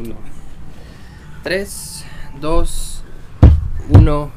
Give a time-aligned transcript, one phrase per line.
[0.00, 0.16] 1.
[1.42, 2.04] 3,
[2.40, 3.04] 2,
[3.90, 4.32] 1,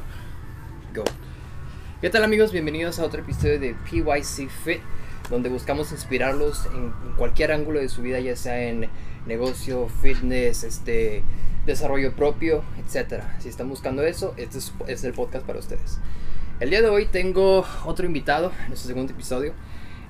[0.94, 1.04] go.
[2.02, 2.52] ¿Qué tal amigos?
[2.52, 4.80] Bienvenidos a otro episodio de PYC Fit,
[5.30, 8.90] donde buscamos inspirarlos en, cualquier ángulo de su vida, ya sea en
[9.24, 11.22] negocio, fitness, este,
[11.64, 13.34] desarrollo propio, etcétera.
[13.38, 15.98] Si están buscando eso, este es, el podcast para ustedes.
[16.60, 19.54] El día de hoy tengo otro invitado en nuestro segundo episodio.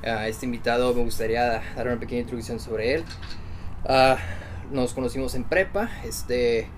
[0.03, 3.05] A este invitado me gustaría dar una pequeña introducción sobre él.
[3.85, 4.19] Ah,
[4.71, 5.91] nos conocimos en prepa.
[6.05, 6.69] Este,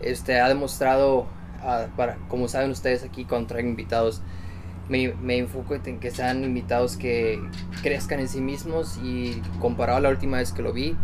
[0.00, 1.26] este ha demostrado,
[1.62, 4.22] ah, para, como saben ustedes aquí cuando traigo invitados,
[4.88, 7.40] me, me enfoco en que sean invitados que
[7.82, 10.96] crezcan en sí mismos y comparado a la última vez que lo vi,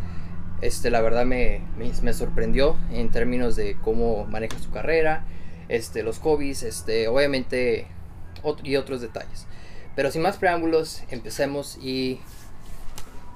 [0.60, 5.24] este, la verdad me, me, me sorprendió en términos de cómo maneja su carrera,
[5.68, 7.88] este, los hobbies, este, obviamente
[8.44, 9.46] ot- y otros detalles.
[9.96, 12.20] Pero sin más preámbulos, empecemos y...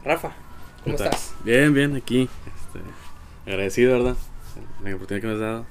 [0.05, 0.35] Rafa,
[0.85, 1.35] ¿cómo estás?
[1.43, 2.29] Bien, bien, aquí.
[2.77, 4.17] Este, agradecido, ¿verdad?
[4.83, 5.67] La oportunidad que me has dado.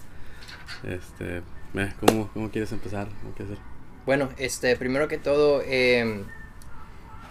[0.84, 3.08] Este, eh, ¿cómo, ¿Cómo quieres empezar?
[3.22, 3.66] ¿Cómo quieres hacer?
[4.06, 6.26] Bueno, este, primero que todo, em,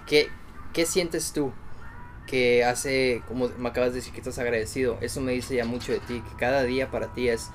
[0.06, 0.28] ¿qué,
[0.72, 1.52] ¿qué sientes tú
[2.26, 4.98] que hace, como me acabas de decir que estás agradecido?
[5.00, 7.50] Eso me dice ya mucho de ti, que cada día para ti es,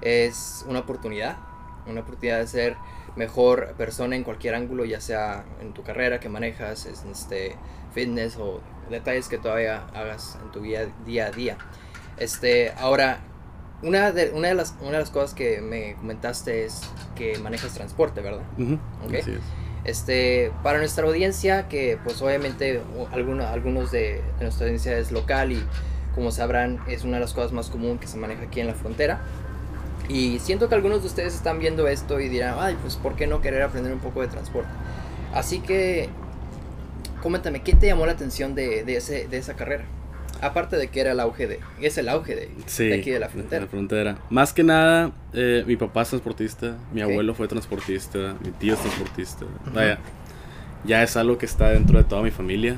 [0.00, 1.38] es una oportunidad,
[1.86, 2.76] una oportunidad de ser
[3.16, 7.56] mejor persona en cualquier ángulo, ya sea en tu carrera que manejas, es, este,
[7.94, 11.56] fitness o detalles que todavía hagas en tu vida, día a día.
[12.18, 13.18] Este, ahora,
[13.82, 16.80] una de, una, de las, una de las cosas que me comentaste es
[17.14, 18.42] que manejas transporte, ¿verdad?
[18.58, 18.74] Ujú,
[19.06, 19.14] Ok.
[19.20, 19.38] Así es.
[19.84, 25.12] Este, para nuestra audiencia, que pues obviamente o- alguno- algunos de, de nuestra audiencia es
[25.12, 25.62] local y
[26.14, 28.74] como sabrán es una de las cosas más comunes que se maneja aquí en la
[28.74, 29.20] frontera.
[30.08, 33.26] Y siento que algunos de ustedes están viendo esto y dirán, ay, pues ¿por qué
[33.26, 34.70] no querer aprender un poco de transporte?
[35.32, 36.08] Así que,
[37.22, 39.84] coméntame, ¿qué te llamó la atención de, de, ese, de esa carrera?
[40.40, 43.18] Aparte de que era el auge de, es el auge de, Sí, de aquí de
[43.18, 43.66] la frontera.
[43.66, 44.18] frontera.
[44.30, 48.80] Más que nada, eh, mi papá es transportista, mi abuelo fue transportista, mi tío es
[48.80, 49.46] transportista.
[49.74, 49.98] Vaya,
[50.84, 52.76] ya es algo que está dentro de toda mi familia.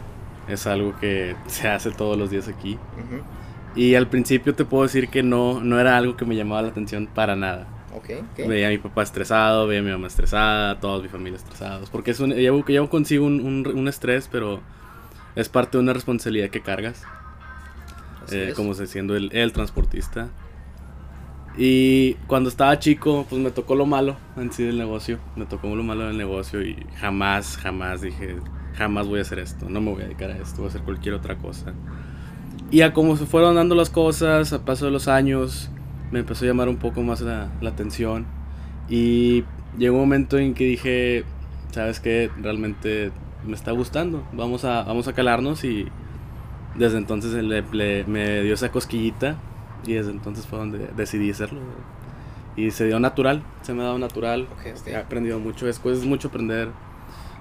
[0.48, 2.74] Es algo que se hace todos los días aquí.
[2.74, 3.22] Ujú,
[3.78, 6.68] Y al principio te puedo decir que no, no era algo que me llamaba la
[6.68, 7.66] atención para nada.
[7.94, 8.48] Ok, ok.
[8.48, 11.90] Veía a mi papá estresado, veía a mi mamá estresada, toda mi familia estresados.
[11.90, 14.60] Porque es un, llevo, llevo consigo un, un, un estrés, pero
[15.36, 17.02] es parte de una responsabilidad que cargas,
[18.30, 20.28] eh, como siendo el, el transportista.
[21.56, 25.18] Y cuando estaba chico, pues me tocó lo malo en sí del negocio.
[25.36, 28.36] Me tocó lo malo del negocio y jamás, jamás dije,
[28.76, 29.68] jamás voy a hacer esto.
[29.68, 31.74] No me voy a dedicar a esto, voy a hacer cualquier otra cosa.
[32.70, 35.70] Y a como se fueron dando las cosas, a paso de los años,
[36.10, 38.26] me empezó a llamar un poco más la, la atención.
[38.88, 39.44] Y
[39.78, 41.24] llegó un momento en que dije,
[41.70, 42.30] ¿sabes qué?
[42.40, 43.12] Realmente
[43.46, 44.26] me está gustando.
[44.32, 45.86] Vamos a, vamos a calarnos y
[46.76, 49.36] desde entonces le- le- me dio esa cosquillita
[49.86, 51.60] y desde entonces fue donde decidí hacerlo.
[52.56, 54.48] Y se dio natural, se me ha dado natural.
[54.52, 54.86] Ok, ok.
[54.88, 56.68] He aprendido mucho, es mucho aprender,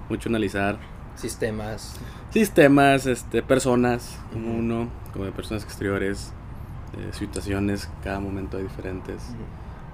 [0.08, 0.78] mucho analizar
[1.16, 2.00] Sistemas.
[2.30, 6.32] sistemas, este, personas, como uno, como de personas exteriores,
[6.98, 9.22] eh, situaciones, cada momento hay diferentes.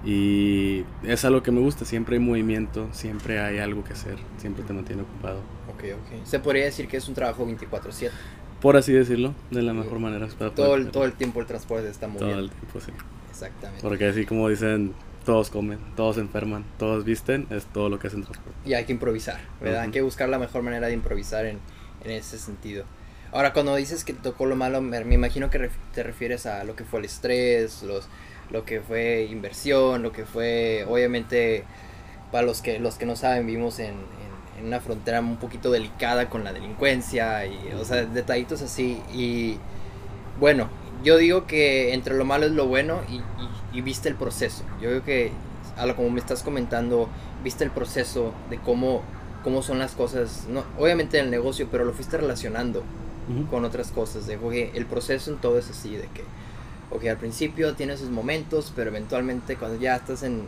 [0.04, 4.62] Y es algo que me gusta, siempre hay movimiento, siempre hay algo que hacer, siempre
[4.62, 5.38] te mantiene ocupado.
[5.68, 6.24] Ok, ok.
[6.26, 8.10] Se podría decir que es un trabajo 24/7.
[8.60, 10.26] Por así decirlo, de la mejor manera.
[10.38, 12.38] para Todo el, todo el tiempo el transporte está Todo moviendo.
[12.44, 12.92] el tiempo, sí.
[13.30, 13.82] Exactamente.
[13.82, 18.22] Porque así como dicen, todos comen, todos enferman, todos visten, es todo lo que hacen
[18.22, 18.52] transporte.
[18.64, 19.80] Y hay que improvisar, ¿verdad?
[19.80, 19.92] Hay Ujú.
[19.94, 21.58] que buscar la mejor manera de improvisar en,
[22.04, 22.84] en ese sentido.
[23.36, 26.64] Ahora, cuando dices que tocó lo malo, me, me imagino que ref- te refieres a
[26.64, 28.08] lo que fue el estrés, los,
[28.50, 31.64] lo que fue inversión, lo que fue, obviamente,
[32.32, 33.94] para los que, los que no saben, vivimos en,
[34.64, 39.02] una frontera un poquito delicada con la delincuencia, y, o sea, detallitos así.
[39.12, 39.58] Y
[40.40, 40.68] bueno,
[41.04, 44.64] yo digo que entre lo malo es lo bueno y, y- y viste el proceso.
[44.80, 45.32] Yo creo que,
[45.76, 47.08] a lo como me estás comentando,
[47.44, 49.02] viste el proceso de cómo,
[49.44, 52.82] cómo son las cosas, no, obviamente en el negocio, pero lo fuiste relacionando
[53.50, 54.26] Con otras cosas.
[54.26, 56.22] De, oye, el proceso en todo es así, de que,
[56.90, 60.44] ok, al principio tiene sus momentos, pero eventualmente cuando ya estás en,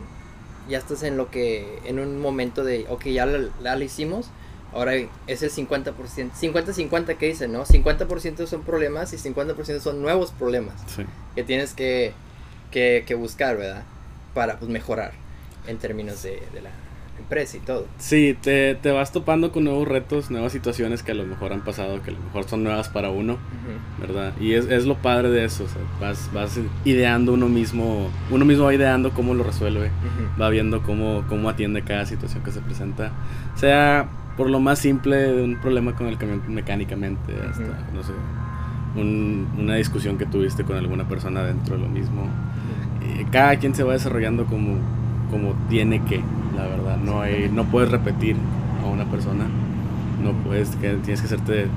[0.68, 4.30] ya estás en lo que, en un momento de, ok, ya la, ya la hicimos,
[4.72, 4.92] ahora
[5.26, 5.94] es el 50%,
[6.32, 7.64] 50-50 que dicen, ¿no?
[7.64, 11.04] 50% son problemas y 50% son nuevos problemas Sí.
[11.34, 12.12] que tienes que,
[12.70, 13.82] que, que buscar, ¿verdad?
[14.34, 15.12] Para pues, mejorar
[15.66, 16.70] en términos de, de la
[17.18, 17.86] empresa y todo.
[17.98, 21.60] Sí, te, te vas topando con nuevos retos, nuevas situaciones que a lo mejor han
[21.62, 23.36] pasado, que a lo mejor son nuevas para uno.
[24.00, 24.32] ¿verdad?
[24.40, 28.44] Y es, es lo padre de eso, o sea, vas, vas ideando uno mismo, uno
[28.44, 30.40] mismo va ideando cómo lo resuelve, Ujú.
[30.40, 33.10] va viendo cómo, cómo atiende cada situación que se presenta,
[33.56, 37.94] sea por lo más simple de un problema con el camión mecánicamente, hasta, Ujú.
[37.94, 38.12] no sé,
[39.58, 42.22] una discusión que tuviste con alguna persona dentro de lo mismo.
[43.02, 44.76] Eh, cada quien se va desarrollando como,
[45.30, 46.20] como tiene que,
[46.58, 46.96] la verdad.
[46.96, 48.36] No, hay, no puedes repetir
[48.84, 49.46] a una persona,
[50.22, 51.68] no puedes, que, tienes que hacerte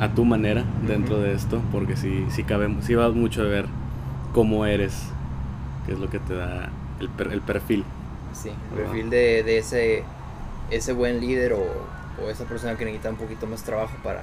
[0.00, 3.66] a tu manera dentro de esto, porque si si cabe, si va mucho de ver
[4.32, 5.08] cómo eres,
[5.86, 7.84] que es lo que te da el, el perfil.
[8.32, 10.04] Sí, el perfil de, de, ese,
[10.70, 11.64] ese buen líder o,
[12.22, 14.22] o, esa persona que necesita un poquito más trabajo para,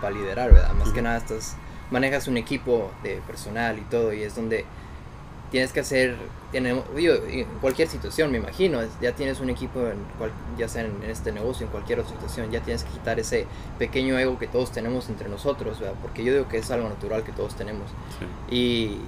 [0.00, 0.72] para liderar, ¿verdad?
[0.74, 1.56] Más que nada estás,
[1.90, 4.64] manejas un equipo de personal y todo y es donde
[5.50, 6.16] tienes que hacer,
[6.52, 9.98] tenemos, en cualquier situación me imagino, ya tienes un equipo, en
[10.58, 13.46] ya sea en, este negocio, en cualquier otra situación, ya tienes que quitar ese
[13.78, 15.94] pequeño ego que todos tenemos entre nosotros, ¿verdad?
[16.02, 17.90] porque yo digo que es algo natural que todos tenemos.
[18.50, 18.98] Y,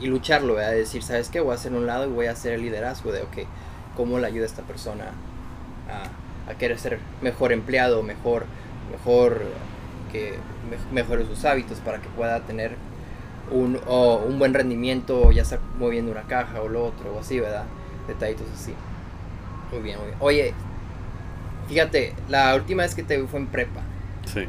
[0.00, 0.72] y, lucharlo, ¿verdad?
[0.72, 1.40] decir, ¿sabes qué?
[1.40, 3.38] Voy a hacer un lado y voy a hacer el liderazgo de, ok,
[3.96, 5.12] ¿cómo le ayuda a esta persona
[5.88, 8.44] a, a querer ser mejor empleado, mejor,
[8.90, 9.42] mejor,
[10.12, 10.38] que
[10.92, 12.76] mejore sus hábitos para que pueda tener
[13.50, 17.64] un, un buen rendimiento, ya sea moviendo una caja o lo otro, o así, ¿verdad?
[18.08, 18.72] Detallitos así.
[19.72, 20.18] Muy bien, muy bien.
[20.20, 20.54] Oye,
[21.68, 23.80] fíjate, la última vez que te vi fue en prepa.
[24.32, 24.44] Sí.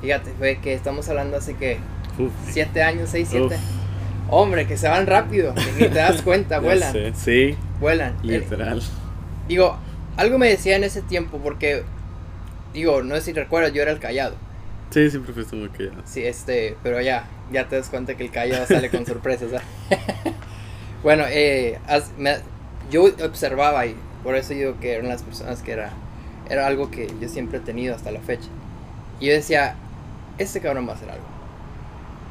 [0.00, 1.78] Fíjate, fue que estamos hablando hace que...
[2.48, 3.56] Siete años, seis, siete.
[4.28, 7.14] Hombre, que se van rápido, ni te das cuenta, vuelan.
[7.14, 7.56] Sí.
[7.80, 8.16] Vuelan.
[8.22, 8.82] Literal.
[9.46, 9.76] digo,
[10.16, 11.84] algo me decía en ese tiempo, porque,
[12.74, 14.34] digo, no sé si recuerdas, yo era el callado.
[14.90, 16.02] Sí, siempre fuiste muy callado.
[16.04, 19.50] Sí, este, pero ya, ya te das cuenta que el callado sale con sorpresas.
[21.02, 21.78] bueno, eh,
[22.90, 25.90] yo observaba y por eso digo que eran las personas que era,
[26.48, 28.48] era algo que yo siempre he tenido hasta la fecha.
[29.20, 29.74] Y yo decía,
[30.38, 31.26] este cabrón va a hacer algo.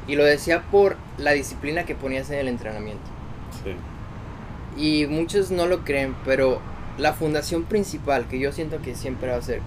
[0.08, 3.04] Y lo decía por la disciplina que ponías en el entrenamiento.
[3.62, 3.74] Sí.
[4.80, 6.60] Y muchos no lo creen, pero
[6.98, 9.60] la fundación principal que yo siento que siempre va a ser,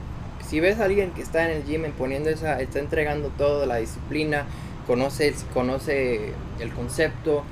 [0.44, 3.78] si ves a alguien que está en el gym poniendo esa, está entregando todo, la
[3.78, 4.46] disciplina,
[4.88, 7.44] conoce, conoce el concepto,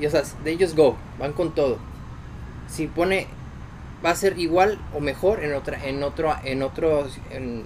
[0.00, 1.78] y o sea, de ellos go, van con todo.
[2.68, 3.26] Si pone,
[4.04, 7.64] va a ser igual o mejor en otra, en otro, en otro, en,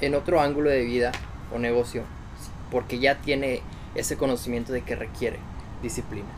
[0.00, 1.12] en otro ángulo de vida
[1.54, 2.02] o negocio,
[2.70, 3.62] porque ya tiene
[3.94, 5.38] ese conocimiento de que requiere
[5.82, 6.28] disciplina,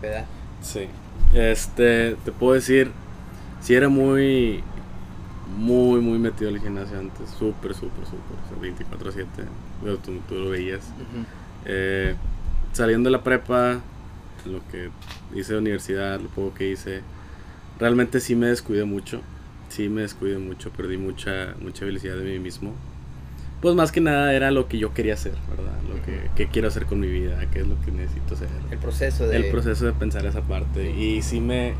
[0.00, 0.24] ¿verdad?
[0.62, 0.88] Sí.
[1.34, 2.92] Este, te puedo decir,
[3.60, 4.62] si era muy,
[5.54, 9.26] muy, muy metido el gimnasio antes, súper, súper, súper, 24/7
[10.02, 10.82] tú, tú lo veías.
[11.64, 12.14] Eh,
[12.72, 13.80] saliendo de la prepa,
[14.44, 14.90] lo que
[15.34, 17.02] hice de universidad, lo poco que hice,
[17.78, 19.20] realmente sí me descuidé mucho.
[19.68, 22.74] Sí me descuidé mucho, perdí mucha, mucha habilidad de mí mismo.
[23.60, 25.72] Pues más que nada era lo que yo quería hacer, ¿verdad?
[25.88, 28.48] Lo que, que quiero hacer con mi vida, qué es lo que necesito hacer.
[28.70, 29.36] El proceso de...
[29.36, 30.90] El proceso de pensar esa parte.
[30.90, 31.74] Y sí me,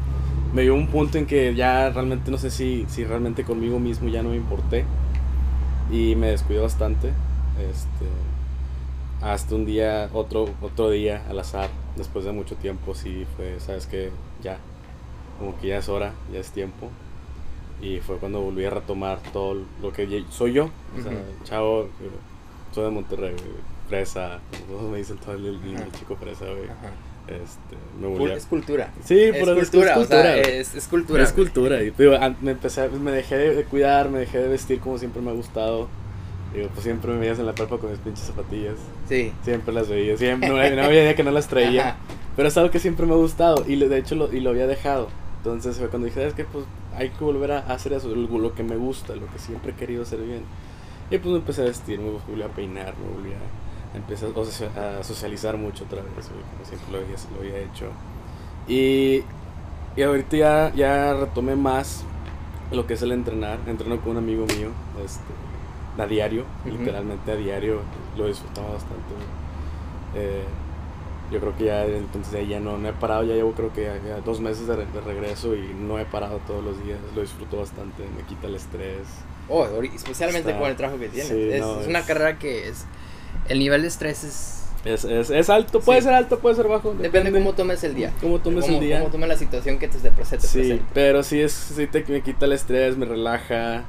[0.52, 4.08] me dio un punto en que ya realmente no sé si, si realmente conmigo mismo
[4.08, 4.84] ya no me importé.
[5.90, 7.08] Y me descuidé bastante.
[7.58, 8.06] Este,
[9.22, 13.86] hasta un día, otro, otro día al azar, después de mucho tiempo, sí fue, sabes
[13.86, 14.10] que
[14.42, 14.58] ya,
[15.38, 16.90] como que ya es hora, ya es tiempo.
[17.80, 20.70] Y fue cuando volví a retomar todo lo que soy yo.
[20.98, 21.12] O sea,
[21.44, 21.88] chavo,
[22.72, 23.36] soy de Monterrey,
[23.88, 25.60] fresa, todos me dicen todo el,
[25.92, 26.68] chico fresa, güey.
[27.28, 28.93] Este, me volví Es cultura.
[29.05, 29.99] Sí, es cultura, es cultura.
[29.99, 31.23] O sea, es, es, cultura.
[31.23, 31.82] Es cultura.
[31.82, 31.93] Y,
[32.40, 35.88] me empecé, me dejé de cuidar, me dejé de vestir como siempre me ha gustado
[36.55, 38.76] Digo, pues siempre me veías en la prepa con mis pinches zapatillas.
[39.08, 39.32] Sí.
[39.43, 40.17] Siempre las veía.
[40.17, 41.96] Siempre, no, había día que no las traía.
[42.37, 43.64] Pero es algo que siempre me ha gustado.
[43.67, 45.08] Y de hecho lo, y lo había dejado.
[45.39, 48.62] Entonces fue cuando dije, es que pues hay que volver a hacer eso, lo, que
[48.62, 50.43] me gusta, lo que siempre he querido hacer bien.
[51.10, 53.39] Y pues me empecé a vestir, me volví a peinar, me volví a,
[53.94, 54.31] empezar
[54.76, 57.90] a socializar mucho otra vez, como siempre lo había, lo había hecho.
[58.69, 59.22] Y,
[59.96, 62.05] y ahorita ya, ya retomé más
[62.70, 63.58] lo que es el entrenar.
[63.66, 64.70] Entreno con un amigo mío.
[65.05, 65.22] Este,
[66.02, 67.81] a diario, literalmente a diario,
[68.16, 69.14] lo disfrutaba bastante.
[70.14, 70.44] Eh,
[71.31, 74.20] yo creo que ya entonces ya no, no he parado, ya llevo creo que ya,
[74.20, 78.22] dos meses de, regreso y no he parado todos los días, lo disfruto bastante, me
[78.28, 79.06] quita el estrés.
[79.48, 81.31] Oh, especialmente con el trabajo que tienes.
[81.31, 82.84] es, una carrera que es,
[83.48, 84.62] el nivel de estrés es...
[84.84, 86.94] Es, es, es alto, puede ser alto, puede ser bajo.
[86.94, 88.12] Depende, cómo tomes el día.
[88.20, 89.00] Cómo tomes el día.
[89.00, 90.46] Cómo tomes la situación que te, te presente.
[90.46, 93.84] Sí, pero sí, es, sí te, me quita el estrés, me relaja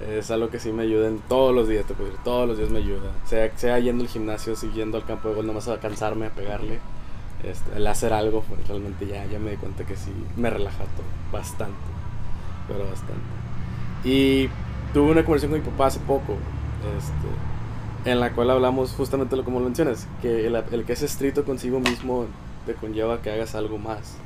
[0.00, 2.56] es algo que sí me ayuda en todos los días, te puedo decir, todos los
[2.58, 3.10] días me ayuda.
[3.26, 6.78] Sea, sea yendo al gimnasio, siguiendo al campo de gol, nomás a cansarme, a pegarle.
[7.42, 10.78] Este, el hacer algo, pues, realmente ya, ya me di cuenta que sí me relaja
[10.78, 11.74] todo, bastante,
[12.68, 13.24] pero bastante.
[14.04, 14.48] Y
[14.92, 16.34] tuve una conversación con mi papá hace poco,
[16.98, 17.28] este,
[18.04, 21.44] en la cual hablamos justamente lo como lo mencionas, que el, el, que es estricto
[21.44, 22.26] consigo mismo
[22.66, 24.16] te conlleva que hagas algo más.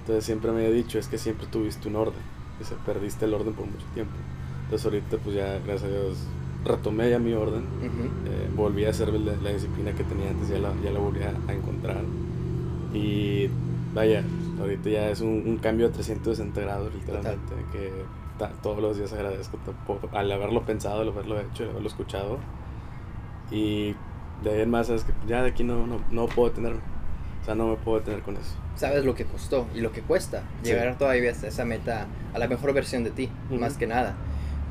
[0.00, 2.20] Entonces siempre me he dicho, es que siempre tuviste un orden,
[2.60, 4.12] y se perdiste el orden por mucho tiempo.
[4.64, 6.18] Entonces ahorita pues ya, gracias a Dios,
[6.64, 7.62] retomé ya mi orden.
[7.78, 8.06] Ujú.
[8.26, 11.22] Eh, volví a hacer la, la disciplina que tenía antes, ya la, ya la volví
[11.22, 12.02] a, a encontrar.
[12.94, 13.48] Y
[13.94, 14.22] vaya,
[14.60, 17.90] ahorita ya es un, un cambio a 360 grados, literalmente, que
[18.38, 19.58] ta- todos los días agradezco
[20.12, 22.38] al haberlo pensado, al haberlo hecho, al haberlo escuchado.
[23.50, 23.94] Y
[24.42, 26.80] de ahí en más, que ya de aquí no, no, no puedo detenerme.
[27.42, 28.54] O sea, no me puedo detener con eso.
[28.74, 30.70] Sabes lo que costó y lo que cuesta Sí.
[30.70, 34.14] llegar todavía hasta esa meta, a la mejor versión de ti, más que nada.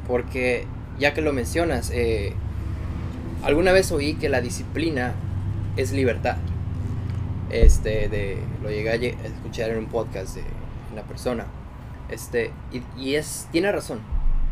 [0.08, 0.67] Porque
[1.00, 2.34] ya que lo mencionas, eh,
[3.44, 5.13] alguna vez oí que la disciplina
[5.77, 6.38] es libertad.
[7.50, 10.44] Este, de, lo llegué a lle- a escuchar en un podcast de
[10.94, 11.46] una persona.
[12.10, 14.00] Este, y, y es, tiene razón,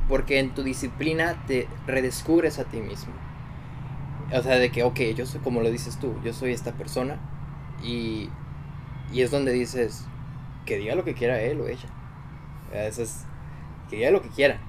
[0.07, 3.13] porque en tu disciplina te redescubres a ti mismo.
[4.33, 7.19] O sea, de que, ok, yo soy como lo dices tú, yo soy esta persona
[7.83, 8.29] y,
[9.13, 10.05] y es donde dices
[10.65, 11.87] que diga lo que quiera él o ella.
[12.73, 13.25] Eso es,
[13.89, 14.59] que diga lo que quiera.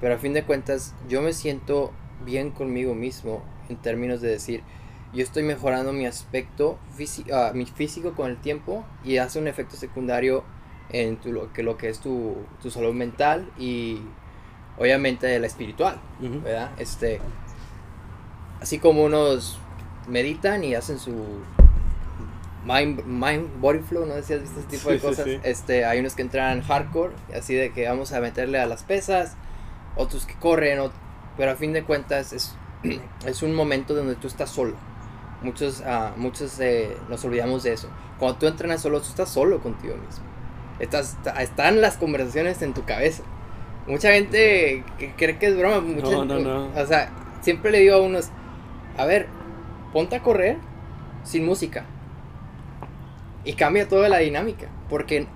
[0.00, 1.92] Pero a fin de cuentas, yo me siento
[2.24, 4.62] bien conmigo mismo en términos de decir,
[5.14, 9.76] yo estoy mejorando mi aspecto físico, mi físico con el tiempo y hace un efecto
[9.76, 10.44] secundario
[10.90, 14.00] en tu, lo, que, lo que es tu, tu salud mental y
[14.78, 16.42] obviamente la espiritual, Ujú.
[16.42, 16.70] ¿verdad?
[16.78, 17.20] Este,
[18.66, 19.58] así como unos
[20.08, 21.12] meditan y hacen su
[22.64, 25.24] mind, mind body flow, no sé si has visto este tipo de Sí, cosas.
[25.24, 25.38] sí.
[25.44, 29.36] Este, hay unos que entran hardcore, así de que vamos a meterle a las pesas,
[29.94, 30.80] otros que corren,
[31.36, 32.56] pero a fin de cuentas es,
[33.24, 34.74] es un momento donde tú estás solo.
[35.42, 37.88] Muchos, ah, muchos eh, nos olvidamos de eso.
[38.18, 40.24] Cuando tú entrenas solo, tú estás solo contigo mismo.
[40.80, 43.22] Estás, están las conversaciones en tu cabeza.
[43.86, 44.82] Mucha gente
[45.16, 45.80] cree que es broma.
[45.82, 46.70] Mucha No, no, no.
[46.74, 48.30] O sea, siempre le digo a unos,
[48.96, 49.26] a ver,
[49.92, 50.56] ponte a correr
[51.24, 51.84] sin música.
[53.44, 54.66] Y cambia toda la dinámica.
[54.88, 55.26] Porque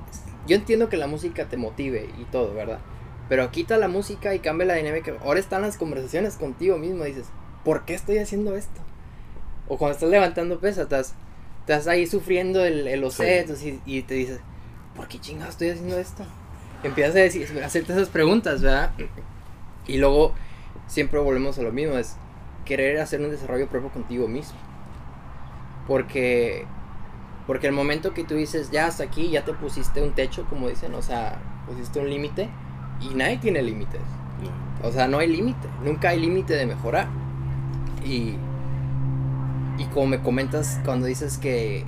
[0.46, 2.80] yo entiendo que la música te motive y todo, ¿verdad?
[3.28, 5.12] Pero quita la música y cambia la dinámica.
[5.22, 7.04] Ahora están las conversaciones contigo mismo.
[7.04, 7.26] Dices,
[7.64, 8.80] ¿por qué estoy haciendo esto?
[9.68, 11.14] O cuando estás levantando pesas, estás,
[11.60, 13.80] estás ahí sufriendo el, el Sí.
[13.86, 14.40] y, y te dices,
[14.96, 16.24] ¿por qué chingados estoy haciendo esto?
[16.82, 18.90] Empiezas a, decir, a hacerte esas preguntas, ¿verdad?
[19.86, 20.34] Y luego
[20.88, 22.16] siempre volvemos a lo mismo, es
[22.64, 24.58] querer hacer un desarrollo propio contigo mismo.
[25.86, 26.66] Porque,
[27.46, 30.68] porque el momento que tú dices, ya hasta aquí, ya te pusiste un techo, como
[30.68, 32.48] dicen, o sea, pusiste un límite,
[33.00, 34.00] y nadie tiene límites.
[34.42, 34.88] No.
[34.88, 37.08] O sea, no hay límite, nunca hay límite de mejorar.
[38.04, 38.36] Y,
[39.78, 41.84] y como me comentas cuando dices que,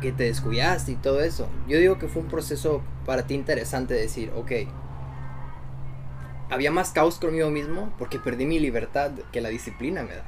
[0.00, 3.94] que te descuidaste y todo eso, yo digo que fue un proceso para ti interesante
[3.94, 4.52] decir, ok,
[6.50, 10.24] había más caos conmigo mismo porque perdí mi libertad que la disciplina me da.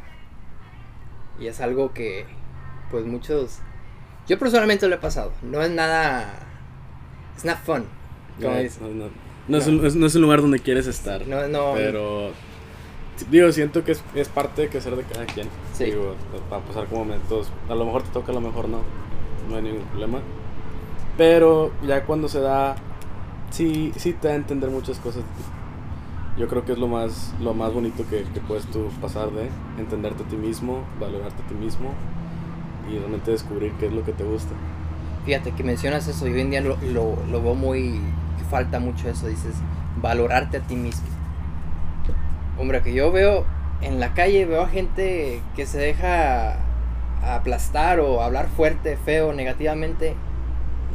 [1.39, 2.27] Y es algo que,
[2.91, 3.59] pues muchos,
[4.29, 6.29] yo personalmente lo he pasado, no es nada,
[7.35, 7.85] it's not fun.
[8.41, 8.99] Como No, dicen.
[8.99, 9.11] no, no.
[9.49, 11.27] No es un, es- no es un lugar donde quieres estar.
[11.27, 12.31] No, no, Pero,
[13.31, 15.49] digo, siento que es, es parte de crecer de cada quien.
[15.73, 15.87] Sí.
[15.87, 16.15] Digo,
[16.53, 17.51] va a pasar como momentos.
[17.69, 18.83] A lo mejor te toca, a lo mejor no.
[19.49, 20.21] No hay ningún problema.
[21.17, 22.77] Pero ya cuando se da,
[23.51, 25.23] sí, sí te da a entender muchas cosas.
[26.37, 29.49] Yo creo que es lo más, lo más bonito que, que puedes tú pasar de
[29.79, 31.93] entenderte a ti mismo, valorarte a ti mismo
[32.91, 34.53] y realmente descubrir qué es lo que te gusta.
[35.27, 38.01] Fíjate que mencionas eso y hoy en día lo, lo, lo veo muy...
[38.51, 39.55] falta mucho eso, dices,
[40.03, 41.07] valorarte a ti mismo.
[42.59, 43.45] Hombre, que yo veo
[43.81, 46.57] en la calle, veo a gente que se deja
[47.23, 50.15] aplastar o hablar fuerte, feo, negativamente.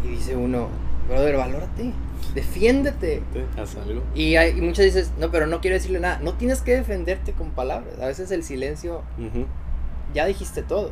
[0.04, 0.68] Y dice uno,
[1.08, 1.94] brother, valórate,
[2.34, 3.22] defiéndete.
[3.34, 3.62] ¿Te?
[3.62, 4.02] ¿Haz algo?
[4.16, 6.20] Y, hay, y muchas dices, no, pero no quiero decirle nada.
[6.20, 8.00] No tienes que defenderte con palabras.
[8.00, 9.02] A veces el silencio
[10.14, 10.92] ya dijiste todo.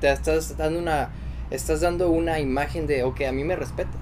[0.00, 1.10] Te estás dando una
[1.50, 3.94] estás dando una imagen de, ok, a mí me respetas.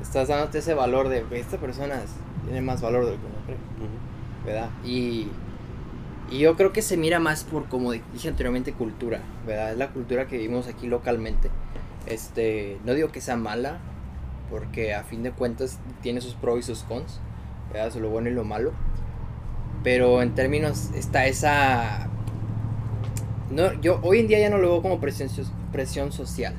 [0.00, 2.10] Estás dándote ese valor de, esta persona es-
[2.44, 3.58] tiene más valor de lo que uno cree.
[4.46, 4.70] ¿verdad?
[4.84, 5.28] Y,
[6.30, 9.72] y yo creo que se mira más por, como dije anteriormente, cultura, ¿verdad?
[9.72, 11.50] Es la cultura que vivimos aquí localmente.
[12.06, 13.78] Este, no digo que sea mala,
[14.50, 17.20] porque a fin de cuentas tiene sus pros y sus cons,
[17.72, 17.92] ¿verdad?
[17.94, 18.72] Lo bueno y lo malo.
[19.84, 22.08] Pero en términos está esa
[23.50, 25.30] no, yo hoy en día ya no lo veo como presión,
[25.72, 26.54] presión social.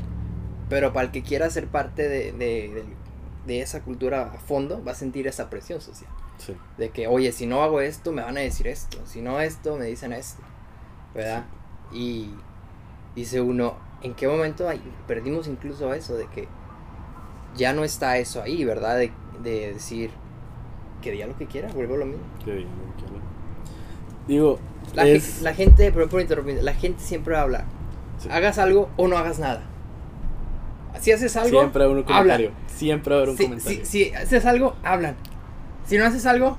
[0.69, 2.99] Pero para el que quiera ser parte de, de, de-
[3.47, 6.09] de esa cultura a fondo, va a sentir esa presión social.
[6.37, 6.55] Sí.
[6.77, 8.99] De que, oye, si no hago esto, me van a decir esto.
[9.05, 10.41] Si no esto, me dicen esto.
[11.15, 11.45] ¿Verdad?
[11.91, 12.29] Y
[13.15, 16.15] dice uno, ¿en qué momento hay- perdimos incluso eso?
[16.15, 16.47] De que
[17.59, 18.97] ya no está eso ahí, ¿verdad?
[18.97, 19.11] De,
[19.43, 20.09] de decir
[21.01, 22.23] que diga lo que quiera, vuelvo a lo mismo.
[22.43, 23.21] Qué bien, qué bien.
[24.27, 24.59] Digo,
[24.95, 27.65] La, es- la gente, perdón por interrumpir, la gente siempre habla.
[28.17, 28.27] sí.
[28.31, 29.61] Hagas algo o no hagas nada.
[30.99, 32.17] Si haces algo, siempre haber un hablan.
[32.17, 32.51] comentario.
[32.67, 33.79] Siempre va a haber un si, comentario.
[33.85, 35.15] si- si haces algo, hablan.
[35.85, 36.57] Si no haces algo,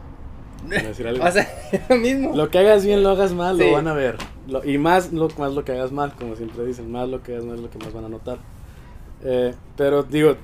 [1.08, 1.24] algo.
[1.26, 1.48] O sea,
[1.88, 2.34] lo mismo.
[2.36, 3.64] Lo que hagas bien, lo hagas mal, Sí.
[3.64, 4.16] lo van a ver.
[4.46, 7.32] Lo- y más lo, más lo que hagas mal, como siempre dicen, más lo que
[7.32, 8.38] hagas mal es lo que más van a notar.
[9.22, 10.36] Eh, pero digo,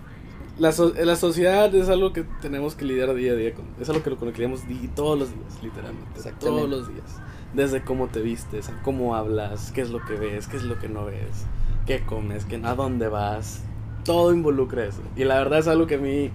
[0.58, 3.64] la, so- la sociedad es algo que tenemos que lidiar día a día con.
[3.80, 6.20] Es algo que lo, lidiamos di- todos los días, literalmente.
[6.38, 7.16] Todos los días.
[7.54, 10.78] Desde cómo te vistes, a cómo hablas, qué es lo que ves, qué es lo
[10.78, 11.46] que no ves,
[11.86, 13.62] qué comes, qué, a dónde vas.
[14.04, 15.00] Todo involucra eso.
[15.16, 16.30] Y la verdad es algo que a mí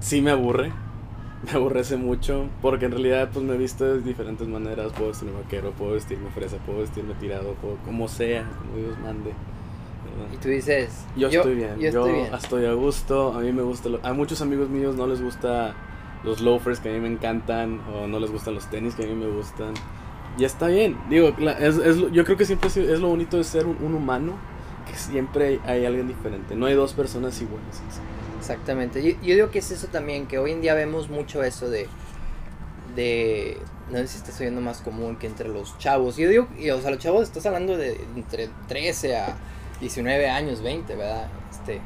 [0.00, 0.72] sí me aburre.
[1.42, 4.92] Me aborrece mucho porque en realidad pues me he visto de diferentes maneras.
[4.92, 9.32] Puedo vestirme vaquero, puedo vestirme fresa, puedo vestirme tirado, puedo, como sea, como Dios mande.
[10.16, 10.32] ¿Verdad?
[10.32, 12.34] Y tú dices, Yo, estoy bien, Yo yo, estoy bien.
[12.34, 15.74] estoy a gusto, a mí me gusta, lo- a muchos amigos míos no les gusta
[16.24, 19.06] los loafers que a mí me encantan o no les gustan los tenis que a
[19.06, 19.74] mí me gustan.
[20.38, 21.76] Y está bien, digo, la- es,
[22.12, 24.34] yo creo que siempre es lo bonito de ser un, un humano,
[24.90, 27.82] que siempre hay, hay alguien diferente, no hay dos personas iguales.
[28.38, 29.02] Exactamente.
[29.02, 31.86] Yo, yo digo que es eso también, que hoy en día vemos mucho eso de.
[32.96, 33.58] de
[33.90, 36.16] no sé si está siendo más común que entre los chavos.
[36.16, 39.36] Yo digo, y, o sea, los chavos estás hablando de entre 13 a
[39.82, 41.28] 19 años, 20, ¿verdad?
[41.50, 41.80] Este,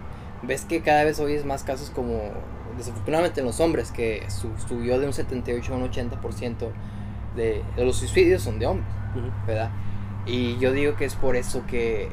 [0.44, 2.30] ves que cada vez hoy es más casos como,
[2.78, 6.70] desafortunadamente en los hombres, que su- subió de un 78 a un 80%
[7.34, 8.88] de, de los suicidios son de hombres.
[9.46, 9.70] ¿verdad?
[10.26, 12.08] Y yo digo que es por eso que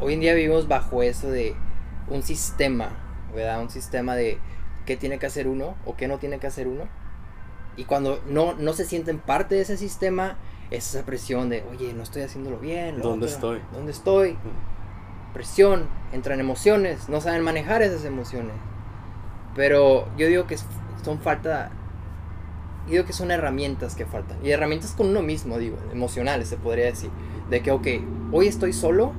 [0.00, 1.54] hoy en día vivimos bajo eso de
[2.08, 2.90] un sistema,
[3.34, 3.60] ¿verdad?
[3.62, 4.38] Un sistema de
[4.86, 6.84] qué tiene que hacer uno o qué no tiene que hacer uno.
[7.76, 10.36] Y cuando no, no se sienten parte de ese sistema,
[10.70, 13.00] es esa presión de, oye, no estoy haciéndolo bien.
[13.00, 13.60] ¿Dónde otro, estoy?
[13.72, 14.36] ¿Dónde estoy?
[15.32, 18.52] Presión, entran emociones, no saben manejar esas emociones.
[19.54, 20.56] Pero yo digo que
[21.04, 21.70] son falta
[22.86, 24.36] yo digo que son herramientas que faltan.
[24.44, 27.10] Y herramientas con uno mismo, digo, emocionales, se podría decir.
[27.48, 27.86] De que, ok,
[28.30, 29.12] hoy estoy solo,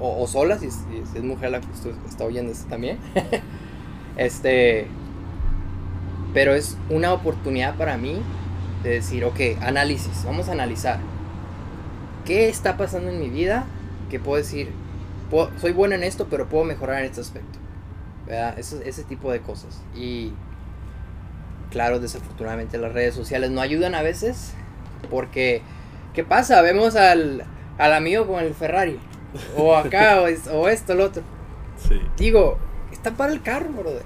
[0.00, 1.66] o, o sola, si, es- si es mujer la que
[2.08, 2.98] está oyendo esto también.
[4.16, 4.86] este.
[6.32, 8.16] Pero es una oportunidad para mí
[8.84, 10.98] de decir, ok, análisis, vamos a analizar.
[12.24, 13.64] ¿Qué está pasando en mi vida?
[14.10, 14.70] Que puedo decir,
[15.30, 17.58] puedo- soy bueno en esto, pero puedo mejorar en este aspecto.
[18.26, 18.58] ¿Verdad?
[18.58, 19.82] Eso- ese tipo de cosas.
[19.96, 20.32] Y
[21.70, 24.52] claro, desafortunadamente las redes sociales no ayudan a veces.
[25.10, 25.60] Porque,
[26.14, 26.62] ¿qué pasa?
[26.62, 27.44] Vemos al,
[27.78, 28.98] al amigo con el Ferrari.
[29.56, 31.22] O acá, o, es- o esto, lo otro.
[31.88, 32.00] Sí.
[32.16, 32.56] Digo,
[32.92, 34.04] está para el carro, brother.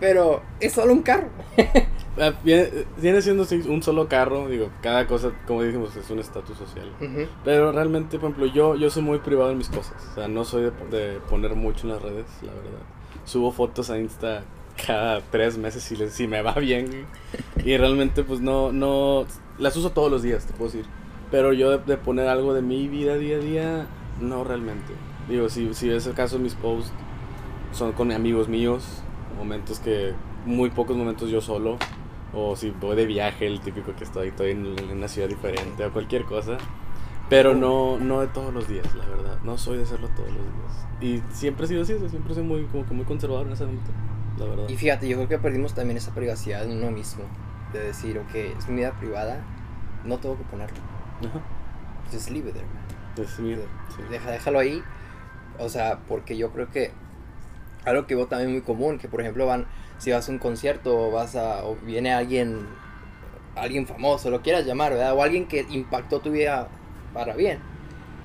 [0.00, 1.28] Pero es solo un carro.
[2.18, 6.90] Ah, Viene, siendo un solo carro, digo, cada cosa, como dijimos, es un estatus social.
[7.44, 10.02] Pero realmente, por ejemplo, yo, yo soy muy privado en mis cosas.
[10.12, 12.80] O sea, no soy de, de poner mucho en las redes, la verdad.
[13.26, 14.44] Subo fotos a Insta
[14.86, 17.06] cada tres meses si, si me va bien.
[17.64, 19.26] Y realmente, pues no, no.
[19.58, 20.86] Las uso todos los días, te puedo decir.
[21.30, 23.86] Pero yo de, de poner algo de mi vida día a día,
[24.20, 24.94] no realmente.
[25.28, 26.92] Digo, si, si es el caso, mis posts
[27.72, 29.02] son con amigos míos.
[29.36, 30.14] Momentos que.
[30.44, 31.78] Muy pocos momentos yo solo.
[32.32, 35.84] O si voy de viaje, el típico que estoy, estoy en, en una ciudad diferente
[35.84, 36.58] o cualquier cosa.
[37.28, 39.38] Pero no, no de todos los días, la verdad.
[39.42, 40.86] No soy de hacerlo todos los días.
[41.00, 43.90] Y siempre he sido así, siempre soy muy, como que muy conservador en ese ámbito,
[44.38, 44.68] la verdad.
[44.68, 47.24] Y fíjate, yo creo que perdimos también esa privacidad en uno mismo.
[47.72, 49.44] De decir, ok, es mi vida privada,
[50.04, 50.78] no tengo que ponerlo.
[51.18, 51.40] Ajá.
[52.12, 53.26] Just leave it there, man.
[53.26, 53.58] Es mío,
[53.88, 54.02] sí.
[54.08, 54.82] Deja, déjalo ahí.
[55.58, 56.92] O sea, porque yo creo que
[57.86, 59.66] algo que veo también muy común, que por ejemplo van,
[59.98, 62.66] si vas a un concierto o vas a, o viene alguien,
[63.54, 65.14] alguien famoso, lo quieras llamar, ¿verdad?
[65.14, 66.68] O alguien que impactó tu vida
[67.14, 67.60] para bien.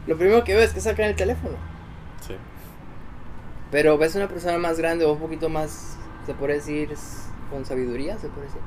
[0.08, 1.56] Lo primero que veo es que sacan el teléfono.
[2.28, 2.36] Sí.
[3.70, 6.90] Pero ves una persona más grande o un poquito más, se puede decir,
[7.52, 8.62] con sabiduría, se puede decir.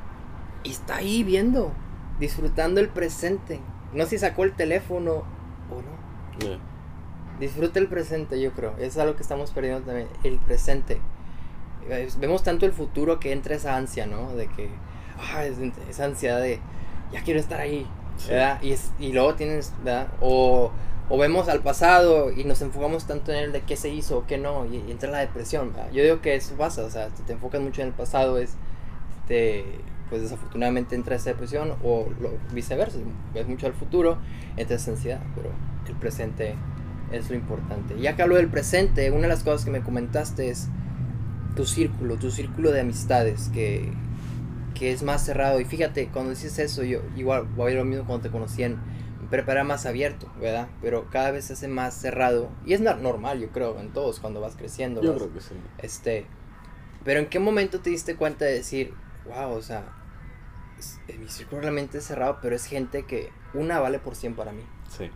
[0.62, 1.72] Y está ahí viendo,
[2.20, 3.61] disfrutando el presente.
[3.92, 5.24] No si sacó el teléfono
[5.70, 6.46] o no.
[6.46, 6.59] Yeah.
[7.40, 8.75] Disfruta el presente, yo creo.
[8.79, 11.01] Es algo que estamos perdiendo también, el presente.
[11.88, 14.35] Eh, Vemos tanto el futuro que entra esa ansia, ¿no?
[14.35, 14.68] De que,
[15.33, 15.59] ah, es-
[15.90, 16.61] esa ansiedad de,
[17.12, 18.31] ya quiero estar ahí, Sí.
[18.31, 18.62] ¿verdad?
[18.62, 20.09] Y, es- y luego tienes, ¿verdad?
[20.20, 20.70] O,
[21.09, 24.27] o vemos al pasado y nos enfocamos tanto en el de qué se hizo o
[24.27, 25.90] qué no, y, y entra la depresión, ¿verdad?
[25.92, 28.55] Yo digo que eso pasa, o sea, si te enfocas mucho en el pasado, es,
[29.20, 29.64] este,
[30.09, 32.99] pues desafortunadamente entra esa depresión, o lo, viceversa,
[33.35, 34.18] ves mucho al futuro,
[34.57, 35.51] entra esa ansiedad, pero
[35.88, 36.55] el presente
[37.12, 37.99] es lo importante.
[38.01, 40.69] Ya que hablo del presente, una de las cosas que me comentaste es
[41.57, 43.93] tu círculo, tu círculo de amistades que,
[44.75, 45.61] que es más cerrado.
[45.61, 48.79] Y fíjate, cuando dices eso, yo igual voy a lo mismo cuando te conocí en
[49.31, 50.69] preparar más abierto, ¿verdad?
[50.83, 52.51] Pero cada vez se hace más cerrado.
[52.67, 55.01] Y es no- normal, yo creo, en todos cuando vas creciendo.
[55.03, 55.55] Yo vas- creo que sí.
[55.79, 56.27] este,
[57.05, 58.93] pero ¿en qué momento te diste cuenta de decir,
[59.27, 59.85] wow, o sea,
[60.79, 64.53] es- mi círculo realmente es cerrado, pero es gente que una vale por 100 para
[64.53, 64.62] mí?
[64.88, 65.11] Sí.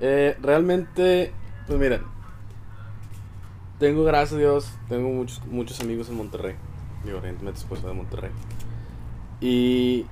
[0.00, 1.32] Eh, realmente,
[1.66, 2.02] pues miren,
[3.78, 6.54] tengo, gracias a Dios, tengo muchos, muchos amigos en Monterrey.
[7.04, 8.30] Digo, evidentemente después de Monterrey.
[9.40, 10.06] Y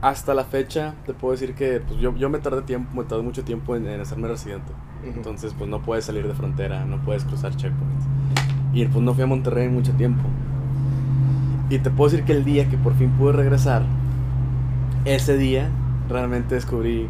[0.00, 3.22] hasta la fecha te puedo decir que pues, yo, yo me tardé tiempo, me tardé
[3.22, 4.72] mucho tiempo en, en hacerme residente.
[5.04, 8.04] Entonces, pues no puedes salir de frontera, no puedes cruzar checkpoints.
[8.72, 10.24] Y pues no fui a Monterrey en mucho tiempo.
[11.70, 13.82] Y te puedo decir que el día que por fin pude regresar,
[15.04, 15.70] ese día
[16.08, 17.08] realmente descubrí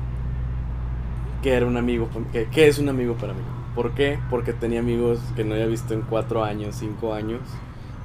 [1.45, 3.43] que era un amigo, que, que es un amigo para mí.
[3.75, 4.19] ¿Por qué?
[4.31, 7.43] Porque tenía amigos que no había visto en cuatro años, cinco años.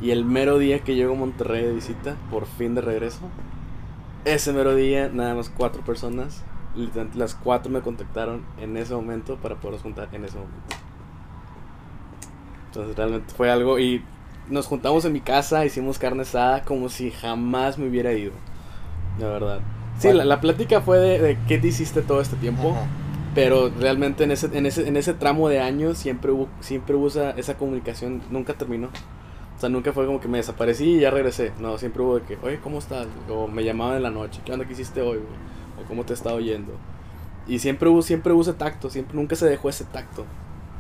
[0.01, 3.21] Y el mero día que llego a Monterrey de visita, por fin de regreso,
[4.25, 6.43] ese mero día, nada más cuatro personas,
[6.75, 10.75] literalmente las cuatro me contactaron en ese momento para podernos juntar en ese momento.
[12.67, 14.03] Entonces realmente fue algo y
[14.49, 18.33] nos juntamos en mi casa, hicimos carne asada como si jamás me hubiera ido.
[19.17, 19.59] La verdad.
[19.97, 20.19] Sí, Bueno.
[20.19, 22.71] la, la plática fue de, de qué te hiciste todo este tiempo.
[22.71, 22.87] Ajá.
[23.35, 27.07] Pero realmente en ese, en ese, en ese tramo de años siempre hubo, siempre hubo
[27.07, 28.89] esa, esa comunicación, nunca terminó.
[29.55, 31.51] O sea, nunca fue como que me desaparecí y ya regresé.
[31.59, 33.07] No, siempre hubo de que, oye, ¿cómo estás?
[33.29, 35.17] O me llamaban en la noche, ¿qué onda que hiciste hoy?
[35.17, 35.83] güey?
[35.83, 36.73] O cómo te está oyendo.
[37.45, 40.25] Y siempre hubo, siempre hubo ese tacto, siempre, nunca se dejó ese tacto.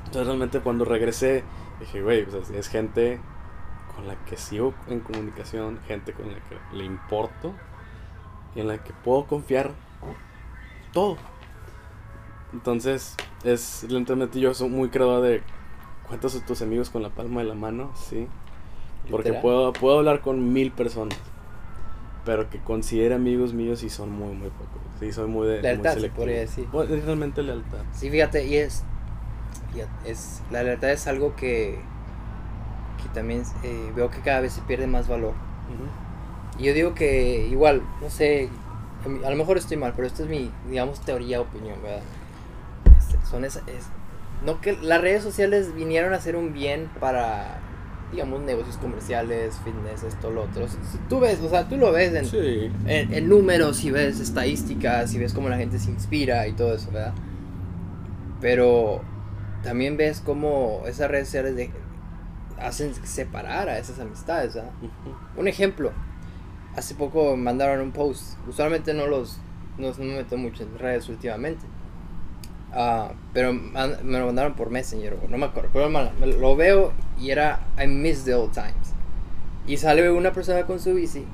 [0.05, 1.43] Entonces realmente cuando regresé,
[1.79, 3.19] dije, güey, sea, es gente
[3.95, 7.53] con la que sigo en comunicación, gente con la que le importo
[8.55, 9.71] y en la que puedo confiar
[10.93, 11.17] todo.
[12.53, 15.43] Entonces, es lentamente yo soy muy creador de
[16.07, 18.27] cuentas a tus amigos con la palma de la mano, sí.
[19.09, 19.41] Porque Literal.
[19.41, 21.17] puedo, puedo hablar con mil personas.
[22.25, 24.81] Pero que considere amigos míos y son muy, muy pocos.
[24.99, 25.53] Sí, soy muy de.
[25.55, 26.67] muy Lealtad, se podría decir.
[26.71, 27.79] Bueno, es realmente lealtad.
[27.93, 28.83] Sí, fíjate, y es,
[29.73, 31.79] fíjate, es la lealtad es algo que,
[33.01, 35.33] que también eh, veo que cada vez se pierde más valor.
[36.57, 38.49] Y yo digo que igual, no sé,
[39.25, 42.01] a lo mejor estoy mal, pero esto es mi, digamos, teoría, opinión, ¿verdad?
[43.29, 43.59] Son es,
[44.45, 47.59] no que las redes sociales vinieron a hacer un bien para,
[48.11, 50.65] digamos, negocios comerciales, fitness, esto, lo otro.
[51.09, 52.71] Tú ves, o sea, tú lo ves en, Sí.
[52.85, 56.73] en, en números y ves estadísticas y ves cómo la gente se inspira y todo
[56.73, 57.13] eso, ¿verdad?
[58.41, 59.01] Pero
[59.63, 61.71] también ves cómo esas redes sociales de-
[62.59, 64.57] hacen separar a esas amistades.
[65.35, 65.91] Un ejemplo,
[66.75, 69.37] hace poco mandaron un post, usualmente no los,
[69.77, 71.65] no, no me meto mucho en redes últimamente,
[72.73, 77.31] Ah, pero me lo mandaron por Messenger, no me acuerdo, pero me lo veo y
[77.31, 78.93] era I miss the old times.
[79.65, 81.25] Y sale una persona con su bici,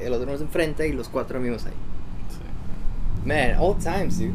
[0.00, 1.72] el otro nos enfrenta y los cuatro amigos ahí.
[2.30, 3.26] Sí.
[3.26, 4.32] Man, old times, dude.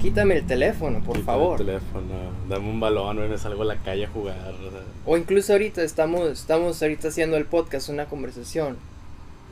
[0.00, 1.58] Quítame el teléfono, por Quita favor.
[1.60, 2.14] El teléfono,
[2.46, 4.36] dame un balón, me salgo a la calle a jugar.
[4.36, 4.80] o sea.
[5.06, 8.76] O incluso ahorita estamos, estamos ahorita haciendo el podcast, una conversación,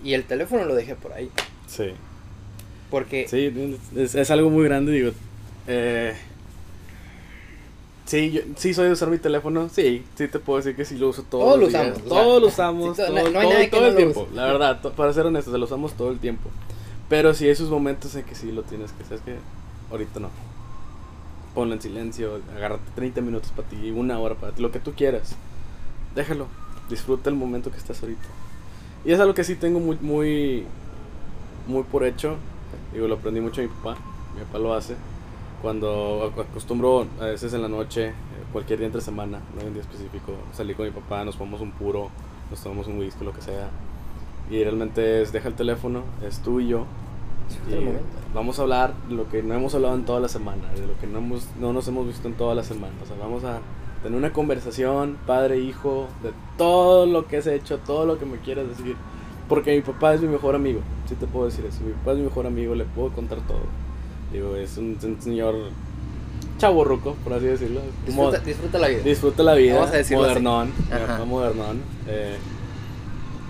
[0.04, 1.30] y el teléfono lo dejé por ahí.
[1.66, 1.94] Sí.
[2.92, 3.52] Porque Sí,
[3.96, 5.10] es, es algo muy grande, digo.
[5.66, 6.14] Eh,
[8.04, 10.96] sí, yo, sí soy de usar mi teléfono, sí, sí te puedo decir que sí
[10.98, 11.86] lo uso todos Todos lo los días.
[11.96, 13.92] usamos, Todos lo usamos, sí, todo, no- no hay todo- nadie que todo no el
[13.94, 16.50] lo tiempo, la verdad, to- para ser honestos, lo usamos todo el tiempo.
[17.08, 19.36] Pero sí hay esos momentos en que sí lo tienes que hacer, es que
[19.90, 20.28] ahorita no.
[21.54, 24.92] Ponlo en silencio, agárrate 30 minutos para ti, una hora para ti, lo que tú
[24.92, 25.34] quieras.
[26.14, 26.46] Déjalo,
[26.88, 28.22] disfruta el momento que estás ahorita.
[29.04, 30.64] Y es algo que sí tengo muy, muy,
[31.66, 32.36] muy por hecho.
[32.92, 33.96] Digo, lo aprendí mucho de mi papá.
[34.36, 34.94] Mi papá lo hace.
[35.60, 38.12] Cuando ac- acostumbro, a veces en la noche, eh,
[38.52, 41.60] cualquier día entre semana, no hay un día específico, salir con mi papá, nos tomamos
[41.60, 42.08] un puro,
[42.50, 43.68] nos tomamos un whisky, lo que sea.
[44.50, 46.84] Y realmente es, deja el teléfono, es tú y yo.
[47.68, 47.74] Y
[48.34, 50.98] vamos a hablar de lo que no hemos hablado en toda la semana, de lo
[50.98, 52.94] que no, hemos, no nos hemos visto en toda la semana.
[53.02, 53.60] O sea, vamos a
[54.02, 58.38] tener una conversación, padre, hijo, de todo lo que has hecho, todo lo que me
[58.38, 58.96] quieras decir.
[59.52, 61.78] Porque mi papá es mi mejor amigo, sí te puedo decir eso.
[61.84, 63.60] Mi papá es mi mejor amigo, le puedo contar todo.
[64.32, 65.54] Digo, es un, un señor
[66.58, 67.80] chaborruco, por así decirlo.
[68.06, 69.00] Disfruta, disfruta la vida.
[69.02, 70.30] Disfruta la vida, Vamos a decirlo así.
[70.40, 71.80] modernón, papá modernón.
[72.08, 72.36] eh,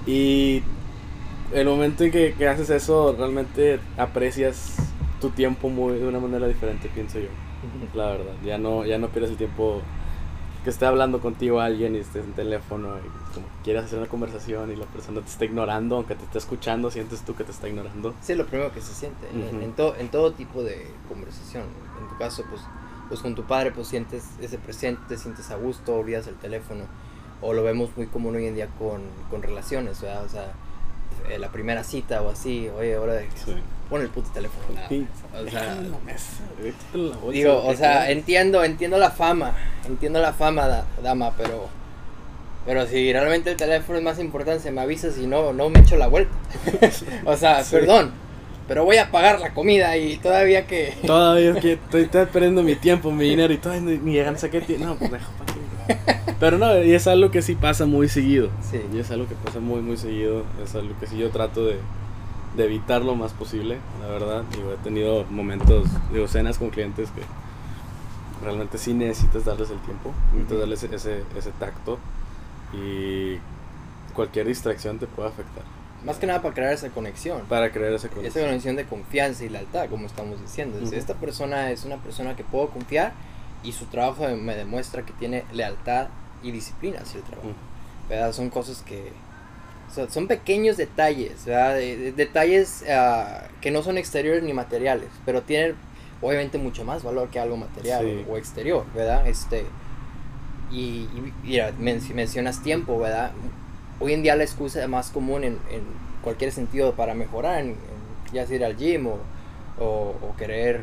[0.06, 0.62] y
[1.54, 4.74] el momento en que, que haces eso, realmente aprecias
[5.20, 7.28] tu tiempo muy, de una manera diferente, pienso yo.
[7.94, 9.80] La verdad, ya no, ya no pierdes el tiempo
[10.64, 14.70] que esté hablando contigo alguien y estés en teléfono y como quieras hacer una conversación
[14.72, 17.68] y la persona te está ignorando, aunque te esté escuchando, sientes tú que te está
[17.68, 18.14] ignorando.
[18.22, 19.64] Sí, es lo primero que se siente en- Ujú.
[19.64, 21.64] en, to- en todo tipo de conversación.
[22.00, 22.62] En tu caso, pues,
[23.08, 26.84] pues con tu padre, pues sientes ese presente, te sientes a gusto, olvidas el teléfono.
[27.40, 30.24] O lo vemos muy común hoy en día con, con relaciones, ¿verdad?
[30.24, 30.52] O sea,
[31.28, 33.54] eh, la primera cita o así, oye, ahora de, Sí.
[33.90, 34.64] pon el puto teléfono.
[34.74, 34.88] nada.
[34.88, 36.42] O sea, la mesa,
[36.92, 39.52] la bolsa, digo, o sea, entiendo, entiendo la fama,
[39.86, 41.68] entiendo la fama, da- dama, pero...
[42.64, 45.96] Pero si realmente el teléfono es más importante, me avisas y no, no me echo
[45.96, 46.32] la vuelta.
[47.24, 47.76] o sea, Sí.
[47.76, 48.12] perdón,
[48.68, 50.94] pero voy a pagar la comida y todavía que...
[51.06, 54.62] Todavía que estoy, estoy perdiendo mi tiempo, mi dinero y todavía ni, llegan a sacar
[54.62, 54.86] tiempo.
[54.86, 56.32] No, pues deja pa' qué.
[56.38, 58.50] Pero no, y es algo que sí pasa muy seguido.
[58.70, 58.80] Sí.
[58.94, 60.44] Y es algo que pasa muy, muy seguido.
[60.62, 61.78] Es algo que sí yo trato de,
[62.56, 64.44] de evitar lo más posible, la verdad.
[64.54, 67.22] Digo, he tenido momentos, digo, cenas con clientes que
[68.44, 71.98] realmente sí necesitas darles el tiempo, necesitas darles ese, ese tacto
[72.72, 73.38] y
[74.14, 75.64] cualquier distracción te puede afectar.
[76.04, 77.42] Más que nada para crear esa conexión.
[77.48, 78.42] Para crear esa conexión.
[78.42, 80.78] Esa conexión de confianza y lealtad, como estamos diciendo.
[80.80, 80.92] Uh -huh.
[80.94, 83.12] Esta persona es una persona que puedo confiar
[83.62, 86.08] y su trabajo me demuestra que tiene lealtad
[86.42, 87.48] y disciplina hacia el trabajo.
[87.48, 88.08] Uh -huh.
[88.08, 88.32] ¿verdad?
[88.32, 89.12] Son cosas que...
[90.08, 91.74] Son pequeños detalles, ¿verdad?
[91.74, 95.76] De, de, detalles uh, que no son exteriores ni materiales, pero tienen
[96.22, 98.26] obviamente mucho más valor que algo material sí.
[98.30, 99.26] o, exterior, ¿verdad?
[99.26, 99.66] Este,
[100.72, 103.32] y, y mira, men mencionas tiempo, ¿verdad?
[104.00, 105.82] Hoy en día la excusa más común en, en
[106.22, 107.76] cualquier sentido para mejorar, en,
[108.32, 109.18] ya sea ir al gym o,
[109.78, 110.80] o, querer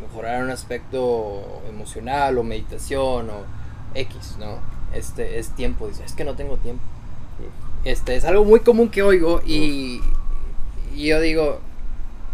[0.00, 3.44] mejorar un aspecto emocional o meditación o
[3.94, 4.58] X, ¿no?
[4.94, 6.82] Este es tiempo, dice, es que no tengo tiempo.
[7.84, 10.00] Este es algo muy común que oigo y
[10.96, 11.60] yo digo,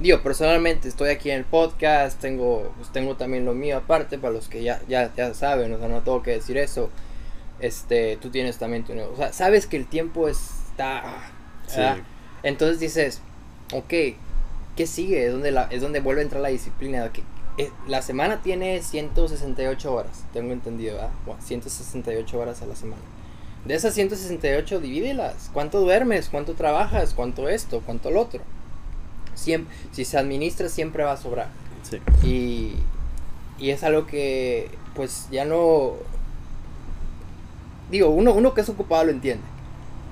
[0.01, 4.33] digo, personalmente estoy aquí en el podcast, tengo, pues tengo también lo mío aparte, para
[4.33, 6.91] los que ya, ya, ya saben, o sea, no tengo que decir eso.
[7.61, 9.15] Este, tú tienes también tu negocio.
[9.15, 11.05] O sea, sabes que el tiempo está.
[11.67, 11.81] Sí.
[12.43, 13.21] Entonces dices,
[13.73, 13.93] ok,
[14.77, 15.27] ¿qué sigue?
[15.27, 17.13] Es donde, la, es donde vuelve a entrar la disciplina.
[17.13, 17.23] Que,
[17.59, 21.11] eh, la semana tiene 168 horas, tengo entendido, ¿verdad?
[21.25, 23.03] Bueno, 168 horas a la semana.
[23.65, 25.51] De esas 168, divídelas.
[25.53, 26.29] ¿Cuánto duermes?
[26.29, 27.15] ¿Cuánto trabajas?
[27.15, 27.81] ¿Cuánto esto?
[27.85, 28.43] ¿Cuánto lo otro?
[29.35, 31.49] Siempre, si se administra, siempre va a sobrar.
[31.83, 31.99] Sí.
[32.27, 32.77] Y,
[33.59, 35.93] y es algo que, pues, ya no.
[37.91, 39.45] Digo, uno, uno que es ocupado lo entiende.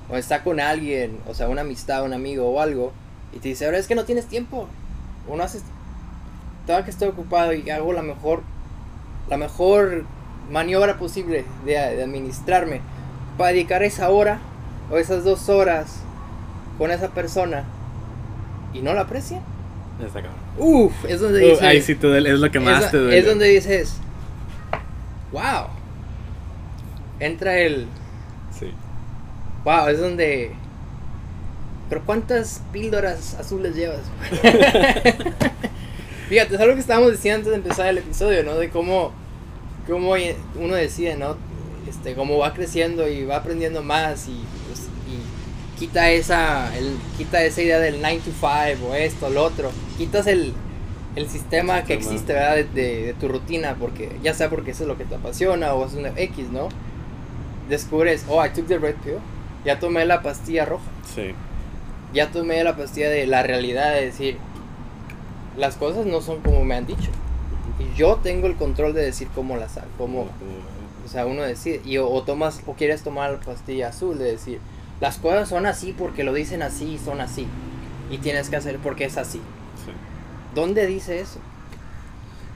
[0.09, 2.91] O está con alguien, o sea, una amistad, un amigo o algo,
[3.33, 4.67] y te dice, ahora es que no tienes tiempo.
[5.27, 5.61] Uno hace.
[6.67, 8.43] Todo que estoy ocupado y hago la mejor.
[9.29, 10.05] La mejor
[10.49, 12.81] maniobra posible de, de administrarme
[13.37, 14.39] para dedicar esa hora
[14.91, 16.01] o esas dos horas
[16.77, 17.63] con esa persona
[18.73, 19.41] y no la aprecia.
[19.99, 20.39] Está cabrón.
[20.57, 21.61] Uf, es donde dices.
[21.61, 23.17] Uh, ahí sí te duele, es lo que más es, te duele.
[23.17, 23.97] Es donde dices.
[25.31, 25.67] Wow.
[27.19, 27.87] Entra el.
[28.57, 28.71] Sí.
[29.63, 30.51] Wow, es donde.
[31.89, 33.99] Pero ¿cuántas píldoras azules llevas?
[36.29, 38.55] Fíjate, es algo que estábamos diciendo antes de empezar el episodio, ¿no?
[38.55, 39.11] De cómo,
[39.85, 40.13] cómo
[40.55, 41.35] uno decide, ¿no?
[41.89, 44.41] Este, cómo va creciendo y va aprendiendo más y
[45.81, 49.71] quita esa el, quita esa idea del 9 to 5 o esto, lo otro.
[49.97, 50.53] Quitas el,
[51.15, 52.13] el sistema el que sistema.
[52.13, 52.55] existe, ¿verdad?
[52.55, 55.73] De, de, de, tu rutina, porque ya sea porque eso es lo que te apasiona
[55.73, 56.69] o es una X, ¿no?
[57.67, 59.17] Descubres, oh, I took the red pill.
[59.65, 60.83] Ya tomé la pastilla roja.
[61.15, 61.33] Sí.
[62.13, 64.37] Ya tomé la pastilla de la realidad, de decir,
[65.57, 67.09] las cosas no son como me han dicho.
[67.79, 70.27] Y yo tengo el control de decir cómo las hago, cómo...
[71.03, 74.25] O sea, uno decide, y o, o, tomas, o quieres tomar la pastilla azul, de
[74.25, 74.59] decir,
[75.01, 77.45] las cosas son así porque lo dicen así y son así.
[78.09, 79.39] Y tienes que hacer porque es así.
[79.83, 79.91] Sí.
[80.55, 81.39] ¿Dónde dice eso?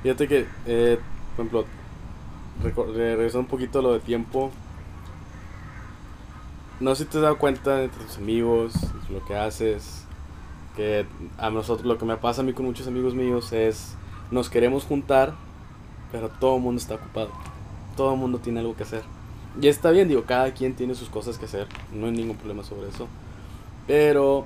[0.03, 0.99] Fíjate que, eh,
[1.35, 1.65] por ejemplo,
[2.93, 4.51] regresando un poquito a lo de tiempo.
[6.79, 8.73] No sé si te has dado cuenta entre tus amigos,
[9.09, 10.05] lo que haces,
[10.75, 11.05] que
[11.37, 13.95] a nosotros, lo que me pasa a mí con muchos amigos míos es,
[14.29, 15.33] nos queremos juntar,
[16.11, 17.31] pero todo el mundo está ocupado
[17.95, 19.03] todo el mundo tiene algo que hacer.
[19.61, 22.63] Y está bien, digo, cada quien tiene sus cosas que hacer, no hay ningún problema
[22.63, 23.07] sobre eso.
[23.87, 24.45] Pero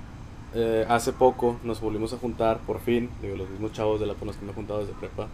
[0.53, 4.13] eh, hace poco nos volvimos a juntar, por fin, digo, los mismos chavos de la
[4.13, 5.27] con que me he juntado desde prepa.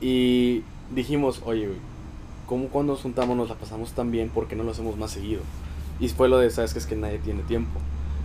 [0.00, 0.62] Y
[0.94, 1.68] dijimos, oye,
[2.46, 4.30] ¿cómo cuando nos juntamos nos la pasamos tan bien?
[4.30, 5.42] ¿Por qué no lo hacemos más seguido?
[5.98, 7.78] Y fue lo de, ¿sabes que Es que nadie tiene tiempo.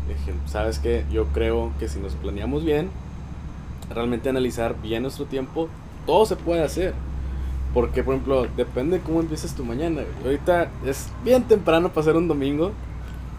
[0.07, 1.03] Dije, ¿sabes qué?
[1.11, 2.89] Yo creo que si nos planeamos bien,
[3.89, 5.67] realmente analizar bien nuestro tiempo,
[6.05, 6.93] todo se puede hacer.
[7.75, 10.03] Porque, por ejemplo, depende de cómo empieces tu mañana.
[10.23, 12.71] Ahorita es bien temprano para hacer un domingo.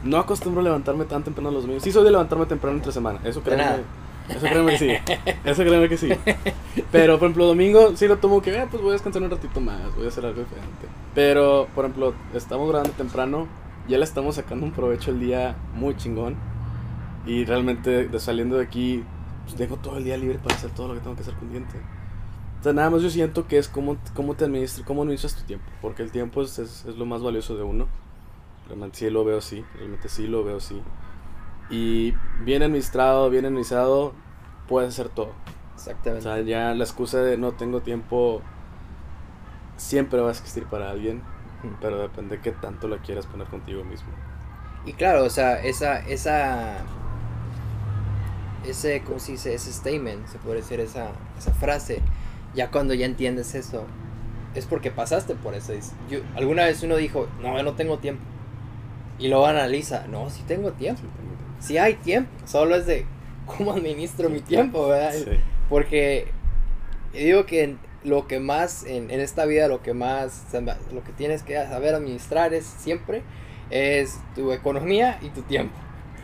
[0.05, 1.83] No acostumbro a levantarme tan temprano los domingos.
[1.83, 3.19] Sí soy de levantarme temprano entre semana.
[3.25, 3.65] Eso créeme,
[4.29, 4.91] eso créeme que sí.
[5.43, 6.11] Eso créeme que sí.
[6.93, 9.59] Pero, por ejemplo, domingo sí lo tomo que, eh, pues voy a descansar un ratito
[9.63, 9.97] más.
[9.97, 10.87] Voy a hacer algo diferente.
[11.15, 13.47] Pero, por ejemplo, estamos grabando temprano.
[13.89, 16.37] Ya le estamos sacando un provecho el día muy chingón.
[17.25, 19.03] Y realmente, de saliendo de aquí,
[19.45, 21.81] pues tengo todo el día libre para hacer todo lo que tengo que hacer pendiente.
[22.61, 25.45] O sea, nada más yo siento que es cómo, cómo te administras, cómo administras tu
[25.45, 25.67] tiempo.
[25.81, 27.87] Porque el tiempo es, es, es, lo más valioso de uno.
[28.67, 29.65] Realmente sí lo veo así.
[29.77, 30.81] Realmente sí lo veo así.
[31.71, 32.15] Y
[32.45, 34.15] bien administrado, bien administrado,
[34.69, 35.33] puedes hacer todo.
[35.75, 36.29] Exactamente.
[36.29, 38.43] O sea, ya la excusa de no tengo tiempo
[39.77, 41.23] siempre va a existir para alguien.
[41.81, 44.09] Pero depende de qué tanto la quieras poner contigo mismo.
[44.85, 46.85] Y claro, o sea, esa, esa,
[48.65, 49.55] ese, ¿cómo se dice?
[49.55, 52.03] Ese statement, se puede decir esa, esa frase
[52.57, 53.85] ya cuando ya entiendes eso,
[54.57, 55.73] es porque pasaste por eso.
[56.11, 58.23] Yo, alguna vez uno dijo, no, yo no tengo tiempo.
[59.19, 61.03] Y luego analiza, no, sí tengo tiempo.
[61.03, 61.57] Sí, tengo tiempo.
[61.61, 63.07] sí hay tiempo, solo es de
[63.47, 65.13] cómo administro mi tiempo, ¿verdad?
[65.15, 65.25] Sí.
[65.69, 66.29] Porque
[67.13, 70.45] digo que lo que más en, en esta vida, lo que más,
[70.93, 73.23] lo que tienes que saber administrar es siempre
[73.71, 75.75] es tu economía y tu tiempo.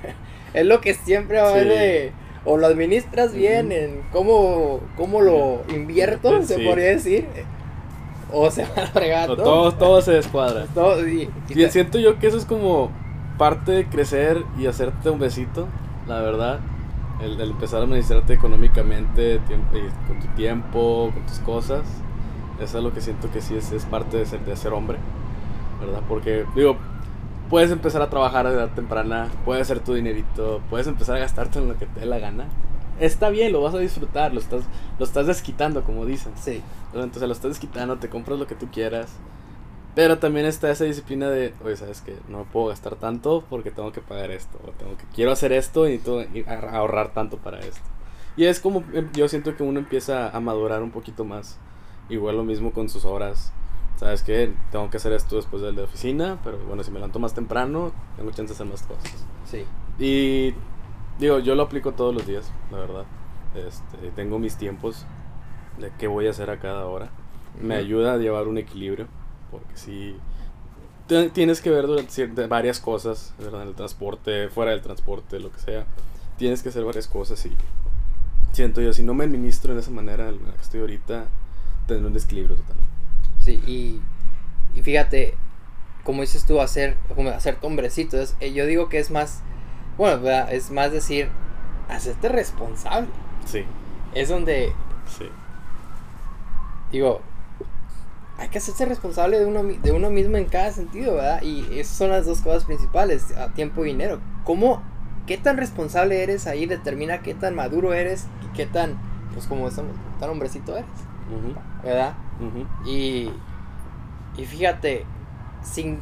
[0.55, 1.69] es lo que siempre va a haber Sí.
[1.71, 2.13] de-
[2.45, 7.27] o lo administras bien en cómo, cómo lo invierto, se podría decir,
[8.33, 9.73] o se va a fregar No, todo.
[9.75, 10.67] todo, se descuadra.
[10.75, 12.91] Todo, y- y Y te- siento yo que eso es como
[13.39, 15.67] parte de crecer y hacerte un besito,
[16.09, 16.61] la verdad.
[17.23, 21.83] El, el empezar a administrarte económicamente, y con tu tiempo, con tus cosas.
[22.61, 24.99] Eso es lo que siento que sí es, es parte de ser, de ser hombre,
[25.81, 26.01] ¿verdad?
[26.09, 26.77] Porque, digo,
[27.53, 31.59] puedes empezar a trabajar a edad temprana, puedes hacer tu dinerito, puedes empezar a gastarte
[31.59, 32.47] en lo que te dé la gana.
[32.99, 34.63] Está bien, lo vas a disfrutar, lo estás,
[34.99, 36.33] lo estás desquitando, como dicen.
[36.35, 36.63] sí.
[36.95, 39.13] Entonces lo estás desquitando, te compras lo que tú quieras.
[39.95, 43.93] Pero también está esa disciplina de, oye, sabes que no puedo gastar tanto porque tengo
[43.93, 44.59] que pagar esto.
[44.67, 46.01] O tengo que, quiero hacer esto y
[46.35, 47.83] i- a- ahorrar tanto para esto.
[48.35, 51.59] Y es como, em, yo siento que uno empieza a madurar un poquito más.
[52.09, 53.53] Igual lo mismo con sus horas.
[53.97, 57.19] Sabes que tengo que hacer esto después de la oficina, pero bueno, si me levanto
[57.19, 59.27] más temprano, tengo chance de hacer más cosas.
[59.45, 59.65] sí,
[59.99, 60.55] Y
[61.19, 63.05] digo, yo lo aplico todos los días, la verdad.
[63.55, 65.07] Este, tengo mis tiempos
[65.79, 67.11] de qué voy a hacer a cada hora.
[67.61, 69.07] Me ayuda a llevar un equilibrio,
[69.51, 70.17] porque si
[71.33, 73.63] tienes que ver durante varias cosas, ¿verdad?
[73.63, 75.87] En el transporte, fuera del transporte, lo que sea.
[76.39, 77.53] Tienes que hacer varias cosas y
[78.53, 81.27] siento yo, si no me administro de esa manera en la que estoy ahorita,
[81.87, 82.77] tendré un desequilibrio total.
[83.45, 84.01] Sí, y,
[84.79, 85.35] y fíjate,
[86.05, 89.41] como dices tú, hacer, como hacerte hombrecito, es- eh, yo digo que es más,
[89.99, 90.53] bueno, ¿verdad?
[90.53, 91.29] es más decir,
[91.89, 93.09] hacerte responsable.
[93.47, 93.65] Sí,
[94.15, 94.73] Es donde,
[95.19, 95.29] sí.
[96.91, 97.21] digo,
[98.39, 101.43] hay que hacerse responsable de uno, de uno mismo en cada sentido, ¿verdad?
[101.43, 104.21] Y esas son las dos cosas principales, a tiempo y dinero.
[104.45, 104.83] ¿Cómo,
[105.27, 108.97] qué tan responsable eres ahí determina qué tan maduro eres y qué tan,
[109.33, 110.91] pues como estamos, tan hombrecito eres,
[111.85, 112.15] ¿verdad?
[112.85, 113.31] Y,
[114.37, 115.05] y fíjate,
[115.63, 115.99] sin,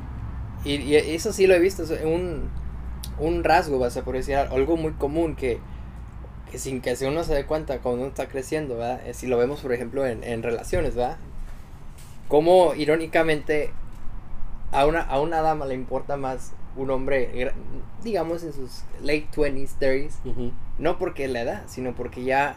[0.65, 2.49] y, y eso sí lo he visto, es un,
[3.19, 5.59] un rasgo, vas a decir, algo muy común que,
[6.51, 9.01] que sin que uno se dé cuenta cuando uno está creciendo, ¿verdad?
[9.07, 11.19] Eh, Si lo vemos, por ejemplo, en, en relaciones, ¿verdad?
[12.29, 13.73] Como irónicamente
[14.73, 17.53] a una, a una dama le importa más un hombre,
[18.05, 20.53] digamos, en sus late 20s, 30s, Ujú.
[20.79, 22.57] no porque la edad, sino porque ya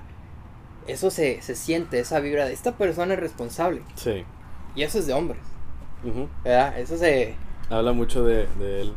[0.87, 3.81] eso se, se siente, esa vibra de esta persona es responsable.
[3.95, 4.23] Sí.
[4.75, 5.41] Y eso es de hombres.
[6.43, 6.79] ¿verdad?
[6.79, 7.35] Eso se...
[7.69, 8.93] Habla mucho de, de él.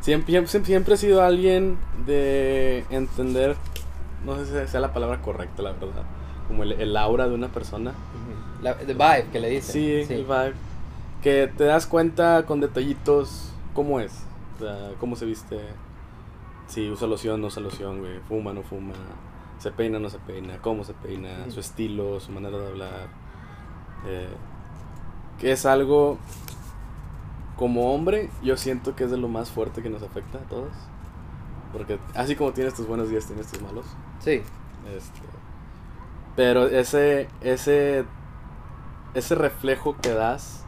[0.00, 3.56] Siempre, siempre, siempre he sido alguien de entender,
[4.26, 6.04] no sé si sea la palabra correcta, la verdad,
[6.46, 7.94] como el, el aura de una persona.
[8.62, 9.72] La, the vibe que le dicen.
[9.72, 10.52] Sí, el vibe.
[11.22, 14.12] Que te das cuenta con detallitos cómo es,
[14.56, 15.58] o sea, cómo se viste,
[16.66, 18.92] si usa loción, no usa loción, güey, fuma, no fuma,
[19.64, 23.08] se peina, no se peina, cómo se peina, su estilo, su manera de hablar.
[24.06, 24.28] eh,
[25.38, 26.18] que es algo
[27.56, 30.72] como hombre, yo siento que es de lo más fuerte que nos afecta a todos.
[31.72, 33.86] Porque así como tienes tus buenos días, tienes tus malos.
[34.20, 34.42] Sí,
[34.96, 35.20] Este,
[36.36, 38.04] pero ese, ese,
[39.14, 40.64] ese reflejo que das,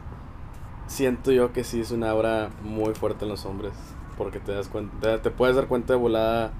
[0.87, 3.73] siento yo que sí es una aura muy fuerte en los hombres.
[4.17, 6.51] Porque te das cuenta, te puedes dar cuenta de volada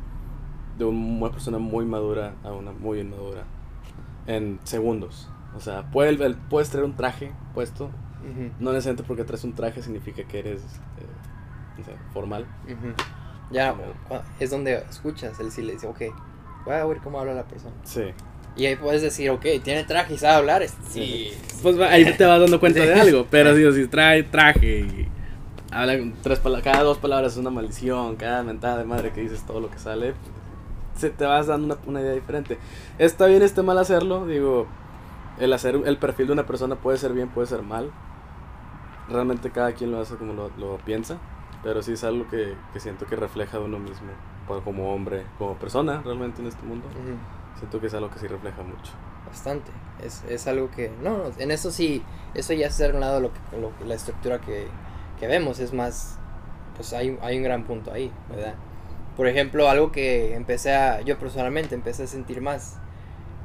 [0.77, 3.43] de una persona muy madura a una muy inmadura.
[4.27, 5.29] En segundos.
[5.55, 7.89] O sea, puede, el- puedes traer un traje puesto.
[8.59, 11.05] No necesariamente porque traes un traje significa que eres eh,
[11.77, 12.45] no sé, formal.
[13.51, 16.01] ya Como- es donde escuchas el silencio, ok,
[16.65, 17.73] voy a ver cómo habla la persona.
[17.83, 18.01] Sí.
[18.57, 21.31] Y ahí puedes decir, ok, tiene traje y sabe hablar, es- sí.
[21.63, 22.87] Pues va- ahí te vas dando cuenta Sí.
[22.87, 23.27] de algo.
[23.31, 25.07] Pero si, si trae traje y
[25.71, 29.43] habla con tres cada dos palabras es una maldición, cada mentada de madre que dices
[29.45, 30.13] todo lo que sale,
[30.97, 32.57] se te vas dando una, una idea diferente.
[32.97, 34.25] Está bien, está mal hacerlo.
[34.25, 34.67] Digo,
[35.39, 37.91] el hacer el perfil de una persona puede ser bien, puede ser mal.
[39.10, 41.17] Realmente cada quien lo hace como lo, lo piensa.
[41.63, 44.07] Pero sí es algo que, que siento que refleja de uno mismo.
[44.63, 46.86] Como hombre, como persona realmente en este mundo.
[47.57, 48.93] Siento que es algo que sí refleja mucho.
[49.25, 49.71] Bastante.
[50.02, 50.91] Es, es algo que.
[51.04, 52.04] No, no, en eso sí.
[52.33, 54.67] Eso ya es de un lado lo que, lo- la estructura que,
[55.19, 55.60] que vemos.
[55.60, 56.17] Es más.
[56.75, 58.54] Pues hay, hay un gran punto ahí, ¿verdad?
[59.17, 61.01] Por ejemplo, algo que empecé a.
[61.01, 62.77] Yo personalmente empecé a sentir más.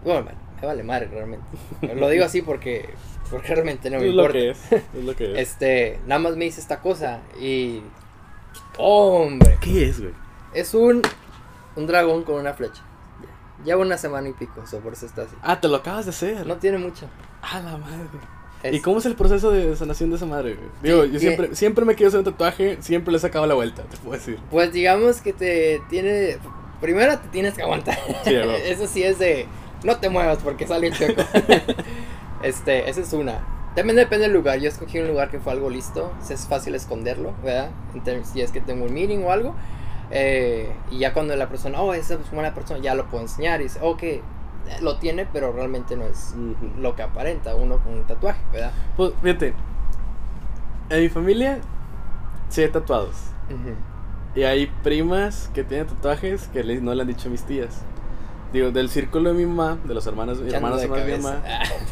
[0.05, 0.29] Bueno,
[0.61, 1.47] me, vale madre realmente.
[1.97, 2.91] Lo digo así porque.
[3.31, 4.39] Porque realmente no me es lo importa.
[4.39, 4.73] que es.
[4.73, 5.39] Es lo que es.
[5.39, 5.99] Este.
[6.07, 7.81] Nada más me hice esta cosa y.
[8.77, 9.57] ¡Hombre!
[9.63, 10.13] ¿Qué es, güey?
[10.53, 11.01] Es un.
[11.75, 12.83] Un dragón con una flecha.
[13.65, 15.35] Lleva una semana y pico, so por eso está así.
[15.41, 16.47] Ah, te lo acabas de hacer.
[16.47, 17.07] No tiene mucho.
[17.41, 18.09] Ah, la madre.
[18.63, 20.57] Es- ¿Y cómo es el proceso de sanación de esa madre?
[20.83, 23.55] Digo, Sí, yo siempre, siempre me quiero hacer un tatuaje, siempre le he sacado la
[23.55, 24.39] vuelta, te puedo decir.
[24.51, 26.39] Pues digamos que te tiene.
[26.81, 27.99] primero te tienes que aguantar.
[28.25, 28.35] Sí.
[28.65, 29.47] Eso sí es de,
[29.85, 31.23] no te muevas porque sale el chueco.
[32.43, 33.41] este, esa es una.
[33.75, 34.59] También depende del lugar.
[34.61, 36.13] Yo escogí un lugar que fue algo listo.
[36.29, 37.71] Es fácil esconderlo, ¿verdad?
[37.95, 39.55] En términos- si es que tengo un meeting o algo.
[40.11, 43.61] Eh, y ya cuando la persona, oh, esa es buena persona, ya lo puedo enseñar.
[43.61, 44.03] Y dice, ok,
[44.81, 46.35] lo tiene, pero realmente no es
[46.79, 48.73] lo que aparenta uno con un tatuaje, ¿verdad?
[48.97, 49.55] Pues fíjate,
[50.91, 51.59] en mi familia
[52.49, 53.15] sí hay tatuados.
[54.35, 57.83] Y hay primas que tienen tatuajes que le- no le han dicho a mis tías.
[58.53, 61.23] Digo, del círculo de mi mamá, de los hermanos, ando hermanos de hermanas de mi
[61.23, 61.43] mamá.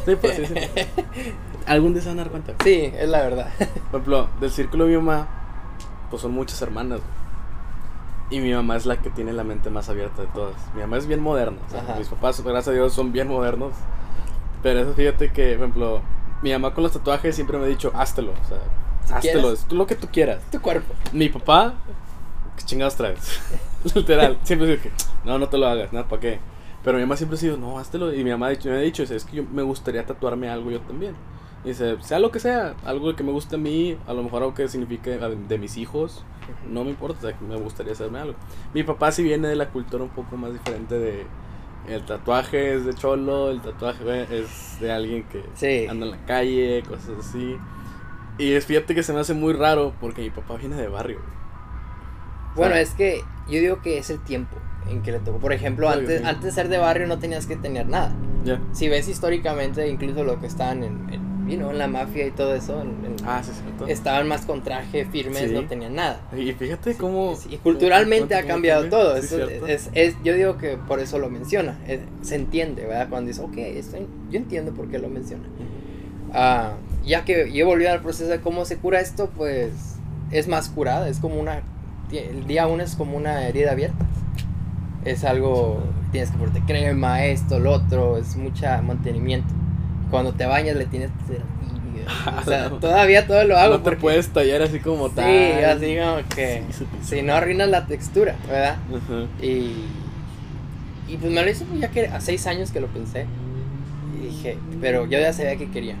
[0.05, 0.53] Sí, pues sí, sí.
[1.67, 2.53] Algún día se van a dar cuenta.
[2.63, 3.47] Sí, es la verdad.
[3.91, 5.27] Por ejemplo, del círculo de mi mamá,
[6.09, 6.99] pues son muchas hermanas.
[8.31, 10.55] Y mi mamá es la que tiene la mente más abierta de todas.
[10.73, 11.57] Mi mamá es bien moderna.
[11.67, 13.73] o sea, mis papás, gracias a Dios, son bien modernos.
[14.63, 16.01] Pero eso fíjate que, por ejemplo,
[16.41, 18.31] mi mamá con los tatuajes siempre me ha dicho, háztelo.
[18.31, 18.57] O sea,
[19.05, 19.59] Si háztelo, quieres.
[19.59, 20.39] es tú lo que tú quieras.
[20.51, 20.93] Tu cuerpo.
[21.11, 21.73] Mi papá,
[22.57, 23.41] ¿qué chingados traes?
[23.95, 24.91] Literal, siempre dice que,
[25.25, 26.39] no, no te lo hagas, nada, ¿para qué?
[26.83, 28.13] Pero mi mamá siempre ha sido, no, háztelo.
[28.13, 30.71] Y mi mamá ha dicho- me ha dicho, es que yo, me gustaría tatuarme algo
[30.71, 31.15] yo también.
[31.65, 34.41] Y dice, sea lo que sea, algo que me guste a mí, a lo mejor
[34.43, 36.23] algo que signifique de mis hijos,
[36.69, 38.35] no me importa, me gustaría hacerme algo.
[38.73, 41.25] Mi papá sí viene de la cultura un poco más diferente de...
[41.87, 45.87] El tatuaje es de cholo, el tatuaje es de alguien que Sí.
[45.89, 47.57] anda en la calle, cosas así.
[48.37, 51.19] Y es, fíjate que se me hace muy raro porque mi papá viene de barrio.
[52.55, 54.57] Bueno, es que yo digo que es el tiempo
[54.89, 55.39] en que le tocó.
[55.39, 56.27] Por ejemplo, antes, sí.
[56.27, 58.13] antes de ser de barrio no tenías que tener nada.
[58.71, 62.53] Si ves históricamente, incluso lo que en, en, you know, en la mafia y todo
[62.55, 63.51] eso, en- en- Ah, sí,
[63.85, 65.53] es estaban más con traje, firmes, Sí.
[65.53, 66.21] no tenían nada.
[66.37, 67.37] Y fíjate cómo...
[67.49, 69.21] Y culturalmente ha cómo- cambiado cómo- todo.
[69.21, 69.67] sí, cierto.
[69.67, 71.77] es, es- yo digo que por eso lo menciona.
[71.87, 73.09] es- se entiende, ¿verdad?
[73.09, 73.97] Cuando dice, ok, esto-
[74.29, 75.43] yo entiendo por qué lo menciona.
[76.33, 76.73] Ah,
[77.05, 79.71] ya que yo volví al proceso de cómo se cura esto, pues
[80.31, 81.61] es más curada, es como una...
[82.11, 84.05] El día uno es como una herida abierta.
[85.05, 85.81] Es algo,
[86.11, 89.51] tienes que ponerte crema, esto, lo otro, es mucha mantenimiento.
[90.11, 91.33] Cuando te bañas le tienes así,
[92.41, 92.77] O sea, No.
[92.79, 93.99] todavía todo lo hago no te porque...
[94.01, 95.65] puedes tallar así como Sí, tal.
[95.65, 96.63] así como que...
[96.69, 97.15] Sí, sí, sí.
[97.15, 98.77] Si no arruinas la textura, ¿verdad?
[99.41, 99.85] Y,
[101.07, 103.25] y pues me lo hice pues, ya que a seis años que lo pensé.
[104.19, 105.95] Y dije, pero yo ya sabía que quería.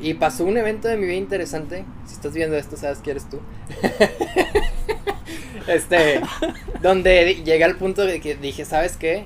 [0.00, 1.84] Y pasó un evento de mi vida interesante.
[2.06, 3.38] Si estás viendo esto, sabes que eres tú.
[5.68, 6.20] este,
[6.82, 9.24] donde llegué al punto de que dije, ¿sabes qué?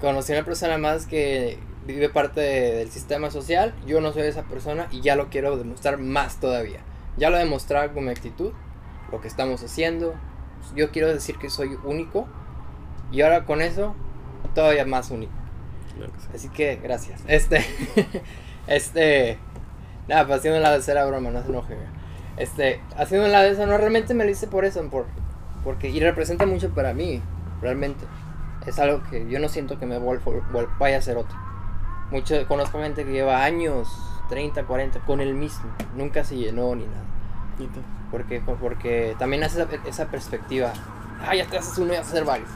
[0.00, 1.58] Conocí a una persona más que
[1.88, 3.74] vive parte de- del sistema social.
[3.86, 6.80] Yo no soy esa persona y ya lo quiero demostrar más todavía.
[7.16, 8.52] Ya lo he demostrado con mi actitud,
[9.10, 10.14] lo que estamos haciendo.
[10.76, 12.28] Yo quiero decir que soy único.
[13.10, 13.94] Y ahora con eso,
[14.54, 15.32] todavía más único.
[15.96, 16.28] Claro que sí.
[16.34, 17.22] Así que, gracias.
[17.26, 17.64] Este,
[18.66, 19.38] este,
[20.08, 21.74] nada, pues haciendo la de cera broma, no se enoje.
[22.36, 25.06] Este, haciendo la de eso, no, realmente me lo hice por eso, por,
[25.64, 27.20] porque, y representa mucho para mí,
[27.62, 28.04] realmente.
[28.66, 31.36] Es algo que yo no siento que me vuel- vuel- vaya a ser otro.
[32.10, 33.88] Mucho, conozco gente que lleva años,
[34.28, 37.04] 30, 40, con el mismo, nunca se llenó ni nada.
[37.58, 37.80] Neta.
[38.10, 40.72] Porque, porque también hace esa, esa perspectiva.
[41.26, 42.48] Ah, ya te haces uno y vas a hacer varios.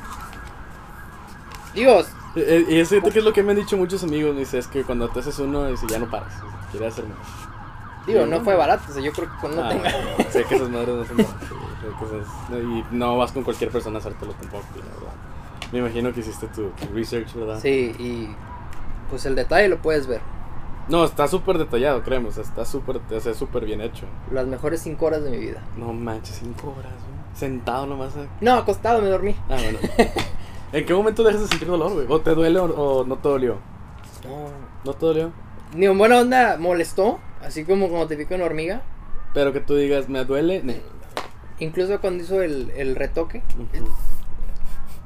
[1.74, 2.00] Digo,
[2.34, 4.32] Eh, eh, Y es fíjate que es lo que me han dicho muchos amigos.
[4.34, 6.32] Me dice, es que cuando te haces uno, dice, ya no paras.
[6.70, 7.18] Quieres hacer más.
[8.06, 8.84] digo, no fue barato.
[8.90, 9.90] O sea, yo creo que cuando Ah, tenga.
[10.30, 14.32] Sé que esas madres no son baratas, Y no vas con cualquier persona a hacértelo
[14.32, 15.14] tampoco, la verdad.
[15.72, 17.58] Me imagino que hiciste tu, tu research, ¿verdad?
[17.60, 18.34] Sí, y
[19.12, 20.22] pues el detalle lo puedes ver.
[20.88, 22.30] No, está súper detallado, créeme.
[22.30, 24.06] O sea, está súper o sea, súper bien hecho.
[24.32, 25.62] Las mejores cinco horas de mi vida.
[25.76, 27.36] No manches, cinco horas, güey.
[27.36, 28.16] Sentado nomás.
[28.16, 28.26] eh.
[28.40, 29.36] No, acostado me dormí.
[29.50, 29.78] Ah, bueno.
[30.72, 32.06] ¿En qué momento dejas de sentir dolor, güey?
[32.08, 33.58] ¿O te duele o, o no te dolió?
[34.24, 34.46] No.
[34.84, 35.30] ¿No te dolió?
[35.74, 38.80] Ni en buena onda molestó, así como cuando te pica una hormiga.
[39.34, 40.62] Pero que tú digas, ¿me duele?
[40.62, 40.80] Ne.
[41.58, 43.42] Incluso cuando hizo el, el retoque,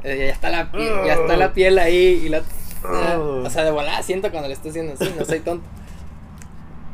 [0.04, 2.42] eh, ya, está la piel, ya está la piel ahí y la...
[3.46, 5.66] O sea, de volada siento cuando le estoy haciendo así, no soy tonto.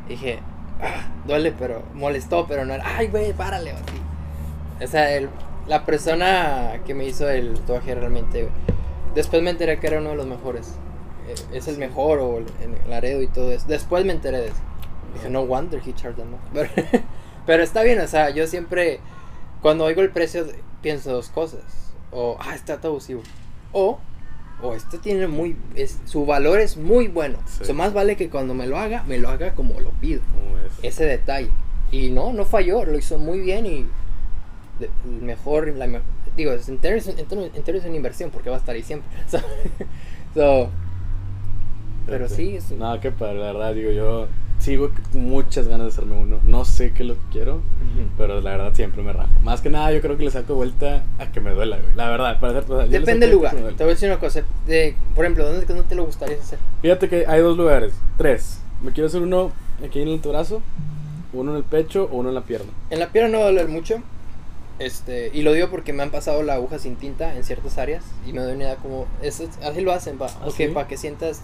[0.09, 0.41] Dije,
[0.81, 4.85] "Ah, duele, pero molestó, pero no era, ay, güey, párale, o.
[4.85, 5.29] O sea, el-
[5.69, 8.49] la persona que me hizo el tatuaje realmente,
[9.15, 10.75] después me enteré que era uno de los mejores.
[11.29, 13.67] Eh, Es el mejor, o el, el Laredo y todo eso.
[13.69, 14.57] Después me enteré de eso.
[15.15, 16.41] Dije, no wonder he charged much".
[17.47, 18.99] Pero, está bien, o sea, yo siempre,
[19.61, 20.47] cuando oigo el precio,
[20.81, 21.63] pienso dos cosas.
[22.11, 23.23] O, ah, está abusivo.
[23.73, 23.99] O,
[24.63, 27.39] o esto tiene muy, es- su valor es muy bueno.
[27.47, 27.63] Sí.
[27.63, 30.21] Eso más vale que cuando me lo haga, me lo haga como lo pido.
[30.83, 31.51] Ese detalle.
[31.91, 33.87] Y no, no falló, lo hizo muy bien y
[34.79, 34.91] de-
[35.21, 35.87] mejor, la
[36.37, 39.09] digo, es en inversión, porque va a estar ahí siempre.
[39.29, 39.39] So,
[40.35, 40.71] so,
[42.07, 42.35] pero Fíjate.
[42.43, 44.27] sí, es- No, qué padre, la verdad, digo yo.
[44.59, 46.39] sigo muchas ganas de hacerme uno.
[46.45, 47.61] No sé qué es lo que quiero,
[48.17, 49.29] pero la verdad siempre me rajo.
[49.43, 51.95] Más que nada, yo creo que le saco vuelta a que me duela, güey.
[51.97, 52.89] La verdad, para hacer cosas.
[52.89, 53.57] Depende del lugar.
[53.57, 54.43] Te voy a decir una cosa.
[54.69, 56.61] De, por ejemplo, ¿dónde, ¿dónde te lo gustaría hacer?
[56.81, 57.93] Fíjate que hay dos lugares.
[58.17, 58.61] Tres.
[58.83, 59.51] Me quiero hacer uno
[59.85, 60.63] aquí en el brazo,
[61.33, 62.71] uno en el pecho o uno en la pierna.
[62.91, 63.97] En la pierna no va a doler mucho.
[64.79, 68.05] Este, y lo digo porque me han pasado la aguja sin tinta en ciertas áreas
[68.27, 70.69] y me doy una idea como, eso, así lo hacen, para ¿Ah, sí?
[70.89, 71.43] que sientas,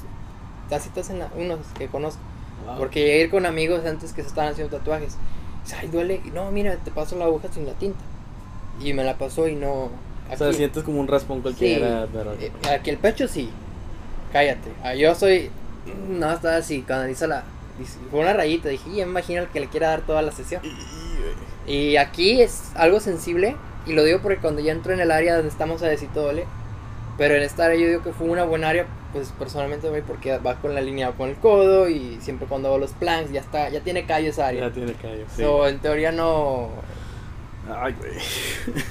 [0.74, 2.20] así te hacen unos que conozco.
[2.66, 2.78] Wow.
[2.78, 5.16] Porque llegué a ir con amigos antes que se estaban haciendo tatuajes.
[5.64, 6.20] Dice, Ay, duele.
[6.24, 8.00] Y no, mira, te paso la aguja sin la tinta.
[8.80, 9.90] Y me la pasó y no.
[10.30, 12.32] O sea, sientes como un raspón cualquiera, Sí, pero.
[12.34, 13.50] eh, aquí el pecho sí.
[14.32, 14.70] Cállate.
[14.82, 15.50] Ah, yo soy.
[16.08, 16.82] No, estaba así.
[16.86, 17.44] Cuando hizo la.
[18.10, 18.68] Fue una rayita.
[18.68, 20.60] Dije, ya me imagino el que le quiera dar toda la sesión.
[21.66, 23.56] Y, aquí es algo sensible.
[23.86, 26.24] Y lo digo porque cuando ya entro en el área donde estamos a decir todo
[26.24, 26.44] duele.
[27.16, 28.86] Pero en esta área yo digo que fue una buena área.
[29.12, 31.88] Pues personalmente, güey, porque va con la línea con el codo.
[31.88, 33.68] Y siempre cuando hago los planks, ya está.
[33.70, 34.68] Ya tiene callo esa área.
[34.68, 35.42] Ya tiene callo, sí.
[35.42, 36.68] So, en teoría no.
[37.70, 38.12] Ay, güey.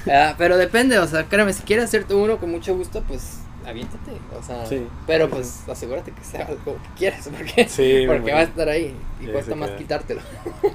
[0.12, 4.12] Ah, pero depende, o sea, créeme, si quieres hacerte uno con mucho gusto, pues aviéntate.
[4.38, 4.86] O sea, Sí.
[5.06, 8.96] pero pues asegúrate que sea algo que quieras, porque, Sí, porque va a estar ahí
[9.20, 10.20] y cuesta más quitártelo.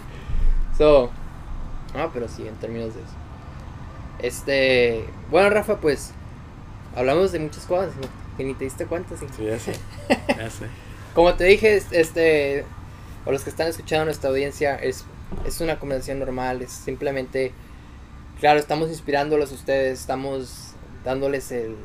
[0.78, 1.10] so,
[1.96, 3.14] ah, pero sí, en términos de eso.
[4.20, 6.12] Este, bueno, Rafa, pues
[6.96, 8.08] hablamos de muchas cosas, ¿no?
[8.38, 9.26] Que ni te diste cuenta, sí.
[9.36, 9.74] Sí, ya sé.
[10.38, 10.68] Ya sé.
[11.14, 12.66] Como te dije, es- este,
[13.26, 15.06] o los que están escuchando nuestra audiencia, es,
[15.46, 17.54] es una conversación normal, es simplemente,
[18.40, 20.74] claro, estamos inspirándolos a ustedes, estamos
[21.06, 21.76] dándoles el,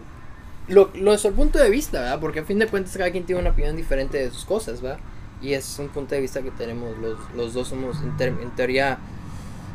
[0.69, 2.21] lo, nuestro punto de vista, ¿verdad?
[2.21, 5.01] Porque a fin de cuentas cada quien tiene una opinión diferente de sus cosas, ¿verdad?
[5.43, 8.51] Y es un punto de vista que tenemos, los, los dos somos en, ter- en
[8.57, 8.99] teoría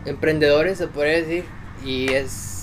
[0.05, 1.45] emprendedores, se podría decir,
[1.85, 2.62] y es...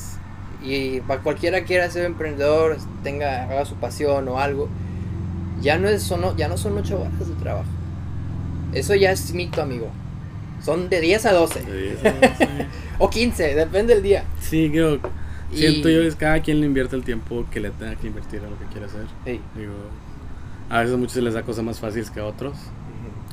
[0.62, 4.68] Y para cualquiera quiera ser emprendedor, tenga, haga su pasión o algo,
[5.62, 7.68] ya no, es, son, ya no son 8 horas de trabajo.
[8.72, 9.88] Eso ya es mito, amigo.
[10.62, 11.62] Son de 10 a 12.
[11.62, 12.10] De diez, ¿no?
[12.38, 12.46] Sí.
[12.98, 14.24] O 15, depende del día.
[14.40, 14.98] Sí, digo,
[15.50, 18.06] Y- siento yo que es cada quien le invierte el tiempo que le tenga que
[18.08, 19.06] invertir a lo que quiere hacer.
[19.24, 19.72] Digo,
[20.68, 22.56] a veces a muchos se les da cosas más fáciles que a otros,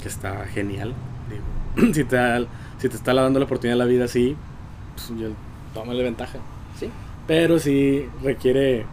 [0.02, 0.94] que está genial.
[1.76, 2.46] Digo, si te, da-
[2.80, 4.36] si te está dando la oportunidad de la vida así,
[4.96, 5.28] pues yo,
[5.74, 6.40] tómale ventaja.
[6.80, 6.90] Sí.
[7.28, 8.86] Pero sí requiere,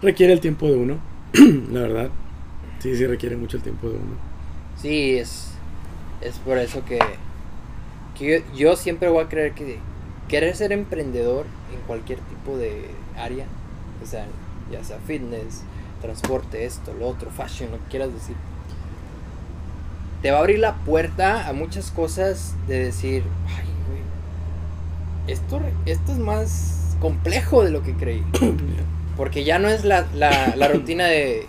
[0.00, 0.98] requiere el tiempo de uno,
[1.70, 2.10] la verdad.
[2.78, 4.16] Sí, sí requiere mucho el tiempo de uno.
[4.80, 5.50] Sí, es,
[6.22, 6.98] es por eso que,
[8.18, 9.78] que yo, siempre voy a creer que
[10.28, 13.46] querer ser emprendedor en cualquier tipo de área,
[14.02, 14.26] o sea,
[14.72, 15.62] ya sea fitness,
[16.00, 18.36] transporte, esto, lo otro, fashion, lo que quieras decir,
[20.22, 24.00] te va a abrir la puerta a muchas cosas de decir, ay, güey,
[25.28, 28.24] esto, esto es más complejo de lo que creí.
[29.16, 31.46] Porque ya no es la, la, la rutina de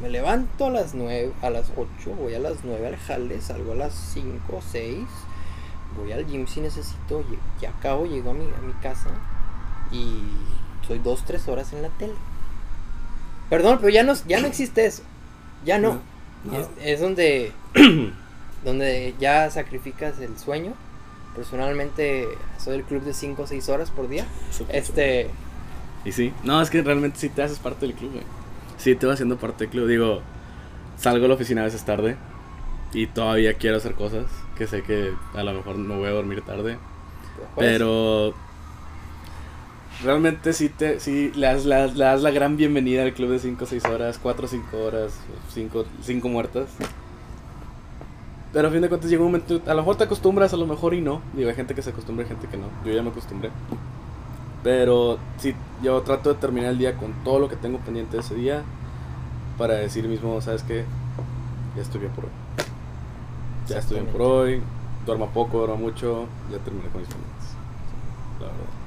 [0.00, 3.72] me levanto a las 9, a las 8, voy a las 9 al jale, salgo
[3.72, 4.96] a las 5 o 6,
[5.96, 7.22] voy al gym si necesito,
[7.60, 9.10] ya acabo, llego a mi, a mi casa
[9.92, 10.22] y
[10.86, 12.14] soy 2, 3 horas en la tele.
[13.50, 15.02] Perdón, pero ya no, ya no existe eso.
[15.66, 16.00] Ya no.
[16.44, 16.58] No.
[16.58, 17.52] Es, es donde,
[18.64, 20.72] donde ya sacrificas el sueño.
[21.34, 22.28] Personalmente
[22.58, 24.26] soy del club de 5 o 6 horas por día.
[24.68, 25.28] Este,
[26.04, 28.24] Y sí, no, es que realmente sí te haces parte del club, güey.
[28.78, 29.86] Sí te vas haciendo parte del club.
[29.88, 30.20] Digo,
[30.98, 32.16] salgo a la oficina a veces tarde
[32.92, 34.26] y todavía quiero hacer cosas
[34.56, 36.78] que sé que a lo mejor no voy a dormir tarde.
[37.56, 38.34] Pero
[40.02, 43.30] realmente sí, te, sí le, das, le das- le das la gran bienvenida al club
[43.30, 45.12] de 5 o 6 horas, 4 o 5 horas,
[45.52, 46.68] 5 muertas.
[48.52, 50.66] Pero a fin de cuentas llega un momento, a lo mejor te acostumbras, a lo
[50.66, 51.22] mejor y no.
[51.34, 52.66] Digo, hay gente que se acostumbra, hay gente que no.
[52.84, 53.50] Yo ya me acostumbré.
[54.64, 58.34] Pero sí, yo trato de terminar el día con todo lo que tengo pendiente ese
[58.34, 58.62] día
[59.56, 60.84] para decir mismo, ¿sabes qué?
[61.76, 62.30] Ya estoy bien por hoy.
[63.68, 64.62] Ya estoy bien por hoy.
[65.06, 66.26] Duermo poco, duermo mucho.
[66.50, 67.54] Ya terminé con mis pendientes.
[68.40, 68.80] La verdad.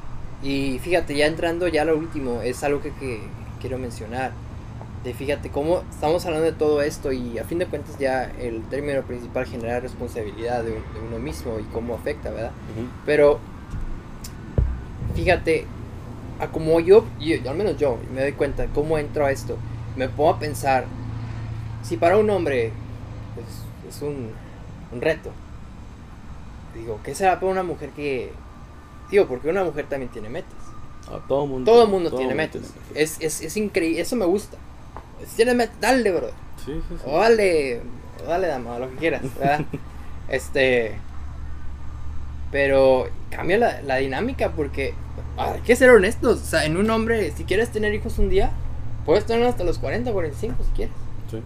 [0.43, 3.21] Y fíjate, ya entrando ya a lo último, es algo que, que
[3.61, 4.33] quiero mencionar.
[5.03, 8.63] De fíjate cómo estamos hablando de todo esto y a fin de cuentas ya el
[8.69, 12.51] término principal genera responsabilidad de, un- de uno mismo y cómo afecta, ¿verdad?
[13.05, 13.39] Pero
[15.15, 15.65] fíjate,
[16.39, 19.57] a como yo, yo- al menos yo, me doy cuenta cómo entro a esto,
[19.97, 20.85] me pongo a pensar,
[21.83, 24.29] si para un hombre es, es un,
[24.93, 25.31] un reto,
[26.75, 28.31] digo, ¿qué será para una mujer que...
[29.11, 30.53] Digo, porque una mujer también tiene metas.
[31.11, 32.61] Ah, todo mundo, Todo el mundo tiene mundo metas.
[32.61, 32.97] tiene metas.
[32.97, 34.57] Es, es, es increíble, eso me gusta.
[35.27, 36.27] Si tienes metas, dale, bro.
[36.65, 36.95] Sí, sí, sí.
[37.05, 37.81] O dale,
[38.25, 39.61] o dale, dama, lo que quieras, ¿verdad?
[40.29, 40.95] este.
[42.51, 44.93] Pero cambia la, la dinámica porque
[45.37, 46.41] hay que ser honestos.
[46.41, 48.51] O sea, en un hombre, si quieres tener hijos un día,
[49.05, 50.93] puedes tener hasta los 40, 45 si quieres.
[51.31, 51.41] Sí.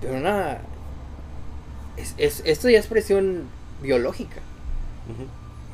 [0.00, 0.58] Pero una.
[1.96, 3.44] es, es- esto ya es presión
[3.82, 4.40] biológica.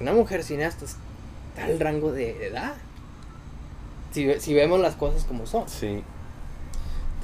[0.01, 2.75] Una mujer cineasta está al rango de edad.
[4.13, 5.69] Si, si vemos las cosas como son.
[5.69, 6.03] Sí.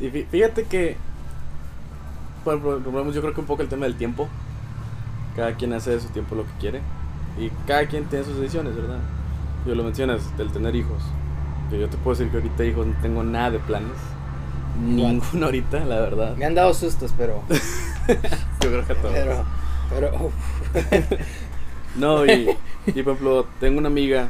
[0.00, 0.96] Y fí- fíjate que.
[2.44, 4.28] Por ejemplo, volvemos, yo creo que un poco el tema del tiempo.
[5.36, 6.80] Cada quien hace de su tiempo lo que quiere.
[7.38, 8.98] Y cada quien tiene sus decisiones, ¿verdad?
[9.66, 11.02] Yo lo mencionas, del tener hijos.
[11.70, 13.96] Que yo te puedo decir que ahorita hijos no tengo nada de planes.
[14.84, 16.36] Ninguno ahorita, la verdad.
[16.36, 17.42] Me han dado sustos, pero.
[18.08, 19.14] Yo creo que a todos.
[19.14, 19.44] pero.
[19.90, 20.30] Pero.
[21.94, 22.48] No, y,
[22.86, 24.28] y por ejemplo, tengo una amiga,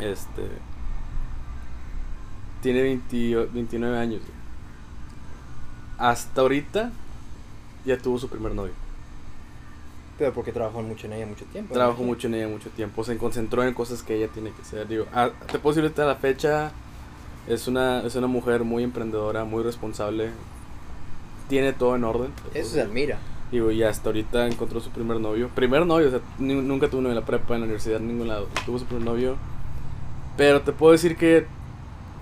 [0.00, 0.42] este,
[2.60, 4.20] tiene 20 29 años.
[5.98, 6.90] Hasta ahorita
[7.84, 8.72] ya tuvo su primer novio.
[10.18, 11.74] pero porque trabajó mucho en ella mucho tiempo.
[11.74, 12.06] Trabajó ¿no?
[12.08, 14.86] mucho en ella mucho tiempo, se concentró en cosas que ella tiene que hacer.
[14.88, 16.70] Digo, ah, te puedo decir ahorita a la fecha,
[17.48, 20.30] es una, es una mujer muy emprendedora, muy responsable,
[21.48, 22.30] tiene todo en orden.
[22.54, 23.18] Eso se admira.
[23.50, 25.48] Digo, y hasta ahorita encontró su primer novio.
[25.54, 28.08] Primer novio, o sea, ni- nunca tuvo novio en la prepa, en la universidad, en
[28.08, 28.48] ningún lado.
[28.66, 29.36] Tuvo su primer novio.
[30.36, 31.46] Pero te puedo decir que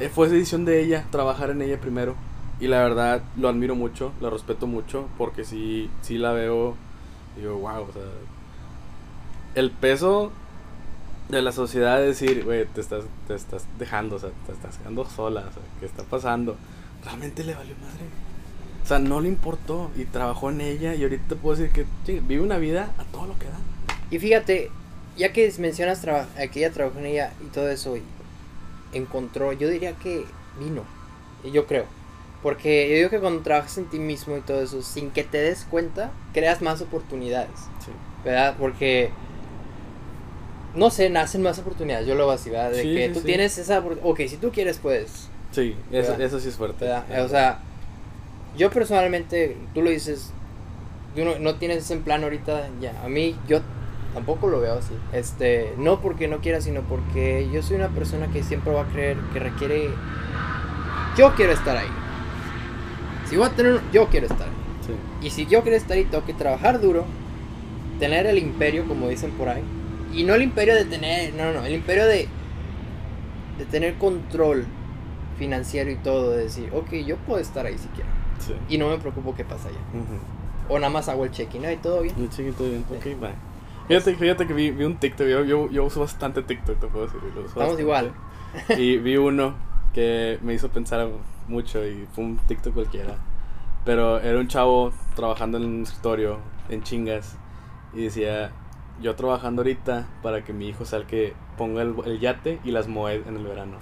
[0.01, 2.15] eh, fue decisión de ella, trabajar en ella primero.
[2.63, 6.77] Y la verdad, lo admiro mucho, la respeto mucho, porque sí, sí la veo,
[7.37, 8.03] digo, wow, o sea,
[9.57, 10.31] el peso
[11.29, 14.79] de la sociedad es decir, güey, te estás, te estás dejando, o sea, te estás
[14.79, 16.55] quedando sola, o sea, ¿qué está pasando?
[17.05, 18.05] Realmente le valió madre.
[18.85, 21.73] O sea, no le importó y trabajó en ella y ahorita te puedo decir
[22.07, 23.59] que vive una vida a todo lo que da.
[24.13, 24.71] Y fíjate,
[25.17, 26.07] ya que mencionas
[26.39, 28.05] eh, que ella trabajó en ella y todo eso, y
[28.93, 30.25] encontró, yo diría que
[30.61, 30.85] vino,
[31.43, 32.02] y yo creo.
[32.43, 35.39] Porque yo digo que cuando trabajas en ti mismo y todo eso, sin que te
[35.39, 37.51] des cuenta, creas más oportunidades,
[37.85, 37.93] Sí.
[38.25, 38.57] ¿verdad?
[38.59, 39.11] Porque,
[40.75, 42.71] no sé, nacen más oportunidades, yo lo veo así, ¿verdad?
[42.73, 46.15] De Sí, que sí, tú tienes esa, opor- ok, si tú quieres, puedes, Sí, eso,
[46.15, 46.87] eso sí es fuerte.
[46.87, 47.25] ¿verdad?
[47.25, 47.59] O sea,
[48.57, 50.33] yo personalmente, tú lo dices,
[51.15, 53.61] tú no, no tienes ese plan ahorita, ya, a mí, yo
[54.15, 54.95] tampoco lo veo así.
[55.13, 58.87] Este, no porque no quiera, sino porque yo soy una persona que siempre va a
[58.87, 59.91] creer que requiere,
[61.17, 61.89] yo quiero estar ahí.
[63.33, 64.55] Si voy a tener, yo quiero estar ahí.
[64.87, 64.93] sí.
[65.27, 67.07] Y si yo quiero estar ahí, tengo que trabajar duro,
[67.99, 69.63] tener el imperio, como dicen por ahí.
[70.13, 72.29] Y no el imperio de tener, no, no, el imperio de,
[73.57, 74.67] de tener control
[75.39, 78.11] financiero y todo, de decir, ok, yo puedo estar ahí si quiero.
[78.39, 78.53] sí.
[78.69, 79.79] Y no me preocupo qué pasa allá.
[79.95, 80.75] Ujú.
[80.75, 81.65] O nada más hago el check-in.
[81.71, 82.15] Y todo bien.
[82.19, 82.85] Muy chiquito, bien.
[82.91, 83.31] Ok, bye.
[83.89, 87.07] Fíjate, fíjate que vi, vi un TikTok, yo, yo, yo uso bastante TikTok, te puedo
[87.07, 87.21] decir.
[87.25, 87.81] Estamos bastante.
[87.83, 88.13] igual.
[88.79, 89.55] Y vi uno
[89.95, 91.09] que me hizo pensar
[91.49, 93.17] mucho y fue un TikTok cualquiera.
[93.85, 96.39] Pero era un chavo trabajando en un escritorio,
[96.69, 97.37] en chingas,
[97.93, 98.53] y decía,
[99.01, 101.01] yo trabajando ahorita para que mi hijo sea
[101.57, 103.77] ponga el, yate y las moed en el verano.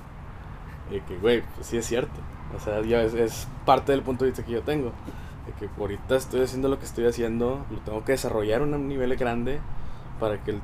[0.91, 2.21] Y que, güey, pues sí es cierto.
[2.57, 4.93] O sea, ya es, parte del punto de vista que yo tengo.
[5.47, 8.89] De que ahorita estoy haciendo lo que estoy haciendo, lo tengo que desarrollar a un
[8.89, 9.61] nivel grande
[10.19, 10.63] para que el,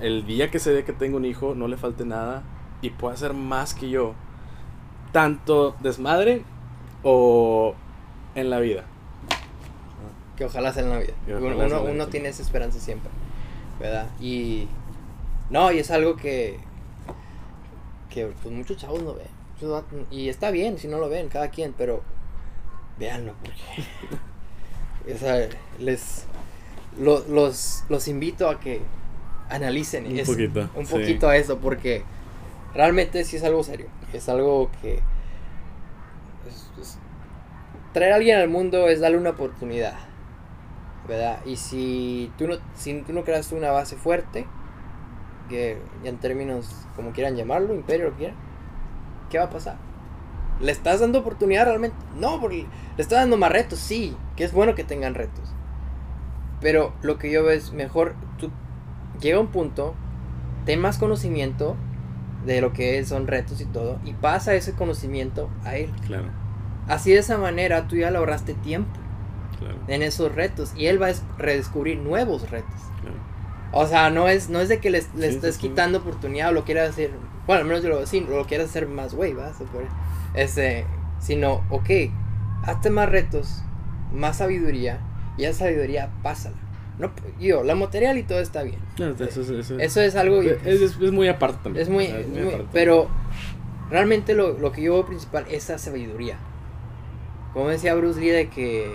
[0.00, 2.42] el día que se dé que tengo un hijo no le falte nada
[2.82, 4.14] y pueda hacer más que yo.
[5.14, 6.42] Tanto desmadre
[7.04, 7.74] o
[8.34, 8.82] en la vida.
[10.36, 11.14] Que ojalá sea en la vida.
[11.80, 13.10] Uno, tiene esa esperanza siempre.
[13.78, 14.08] ¿Verdad?
[14.20, 14.66] Y.
[15.50, 16.58] No, y es algo que.
[18.10, 20.04] Que pues muchos chavos no ven.
[20.10, 22.02] Y está bien si no lo ven, cada quien, pero.
[22.98, 25.14] Véanlo, porque.
[25.14, 25.48] o sea,
[25.78, 26.24] les.
[26.98, 28.80] lo- los, los invito a que
[29.48, 30.92] analicen Un poquito, un sí.
[30.92, 32.02] poquito a eso, porque
[32.74, 33.88] realmente sí es algo serio.
[34.12, 35.00] Es algo que.
[36.46, 36.98] es- es-
[37.92, 39.94] traer a alguien al mundo es darle una oportunidad.
[41.08, 41.40] ¿Verdad?
[41.44, 44.46] Y si tú no, si tú no creas una base fuerte,
[45.48, 48.36] que en términos como quieran llamarlo, imperio, lo quieran,
[49.30, 49.76] ¿qué va a pasar?
[50.60, 51.96] ¿Le estás dando oportunidad realmente?
[52.16, 52.66] No, porque
[52.96, 55.52] le estás dando más retos, sí, que es bueno que tengan retos.
[56.60, 58.50] Pero lo que yo veo es mejor, tú
[59.20, 59.94] llega un punto,
[60.64, 61.76] ten más conocimiento
[62.44, 65.90] de lo que son retos y todo, y pasa ese conocimiento a él.
[66.06, 66.26] Claro,
[66.88, 68.90] Así de esa manera tú ya le ahorraste tiempo
[69.58, 72.80] claro, en esos retos y él va a es- redescubrir nuevos retos.
[73.00, 73.16] claro.
[73.72, 75.68] O sea, no es, no es de que le, le Sí, estés sí, sí.
[75.68, 77.10] quitando oportunidad o lo quieras hacer,
[77.46, 79.50] bueno, al menos yo lo veo así, lo quieras hacer más güey, ¿va?
[80.34, 80.84] Este,
[81.18, 81.90] sino, ok,
[82.64, 83.62] hazte más retos,
[84.12, 85.00] más sabiduría
[85.38, 86.56] y esa sabiduría pásala.
[86.98, 88.78] No, yo, la material y todo está bien.
[88.96, 90.40] Eso, es- eso, Eso es algo...
[90.42, 91.82] es, es- es muy aparte también.
[91.82, 92.66] Es muy, es muy- aparte.
[92.72, 93.08] pero
[93.90, 96.36] realmente lo, lo que yo veo principal es esa sabiduría.
[97.52, 98.90] Como decía Bruce Lee de que,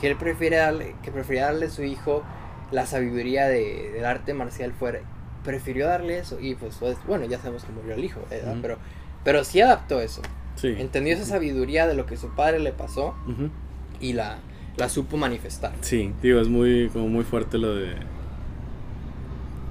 [0.00, 2.22] que él prefiere darle, que prefería darle a su hijo
[2.70, 5.00] la sabiduría de, del arte marcial fuera.
[5.44, 8.52] Prefirió darle eso y pues, pues, bueno, ya sabemos que murió el hijo, ¿verdad?
[8.52, 8.62] Ujú.
[8.62, 8.78] pero,
[9.24, 10.22] pero sí adaptó eso.
[10.56, 10.74] Sí.
[10.78, 13.50] Entendió esa sabiduría de lo que su padre le pasó Ujú.
[14.00, 14.38] y la,
[14.76, 15.72] la supo manifestar.
[15.80, 17.94] Sí, digo, es muy, como muy fuerte lo de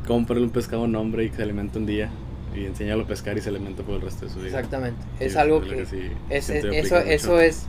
[0.07, 2.09] comprarle un pescado un nombre y que se alimenta un día
[2.55, 4.47] y enseñarlo a pescar y se alimenta por el resto de su vida.
[4.47, 5.01] Exactamente.
[5.19, 5.85] Es algo que...
[5.85, 7.65] sí es, que eso, eso es...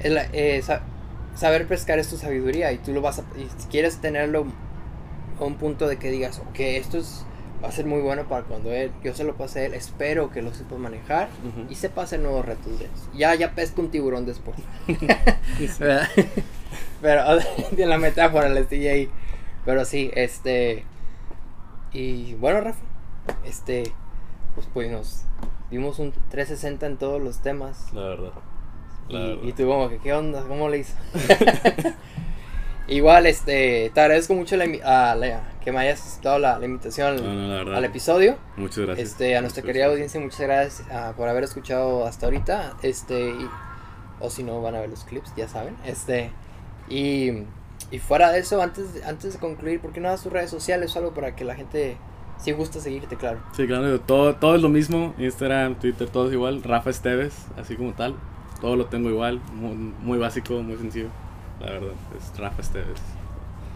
[0.00, 0.82] es la- eh, sa-
[1.34, 3.22] saber pescar es tu sabiduría y tú lo vas a...
[3.38, 4.46] Y si quieres tenerlo
[5.40, 7.24] a un punto de que digas, ok, esto es,
[7.64, 10.30] va a ser muy bueno para cuando él, yo se lo pase a él, espero
[10.30, 11.28] que lo sepa manejar
[11.70, 13.08] y sepa hacer nuevos retos de eso.
[13.14, 14.56] Ya, ya pesca un tiburón después.
[15.78, 16.08] ¿Verdad?
[17.00, 17.24] Pero
[17.72, 19.10] de la metáfora le estoy ahí.
[19.64, 20.84] Pero sí, este.
[21.92, 22.80] Y bueno, Rafa,
[23.44, 23.92] este.
[24.54, 25.24] Pues, pues nos
[25.70, 27.92] dimos un 360 en todos los temas.
[27.94, 28.32] La verdad.
[29.08, 29.42] La Y, verdad.
[29.44, 30.42] y tú, como que, ¿qué onda?
[30.46, 30.94] ¿Cómo le hizo?
[32.86, 33.90] Igual, este.
[33.94, 37.32] Te agradezco mucho la, a la- que me hayas aceptado la, la invitación al, No,
[37.34, 37.74] no, la verdad.
[37.76, 38.36] al episodio.
[38.56, 39.08] Muchas gracias.
[39.10, 40.14] Este, a nuestra Muchas querida gracias.
[40.16, 42.74] audiencia, muchas gracias ah, por haber escuchado hasta ahorita.
[42.82, 43.48] Este, y-
[44.20, 45.74] o si no, van a ver los clips, ya saben.
[45.86, 46.30] Este,
[46.88, 47.30] y,
[47.90, 50.94] y fuera de eso, antes, antes de concluir, ¿por qué no das tus redes sociales
[50.94, 51.96] o algo para que la gente,
[52.38, 53.40] si gusta seguirte, claro?
[53.56, 55.14] Sí, claro, todo, todo es lo mismo.
[55.18, 56.62] Instagram, Twitter, todo es igual.
[56.62, 58.14] Rafa Esteves, así como tal.
[58.60, 59.40] Todo lo tengo igual.
[59.54, 61.08] Muy, muy básico, muy sencillo.
[61.64, 63.00] La verdad, es Rafa Esteves.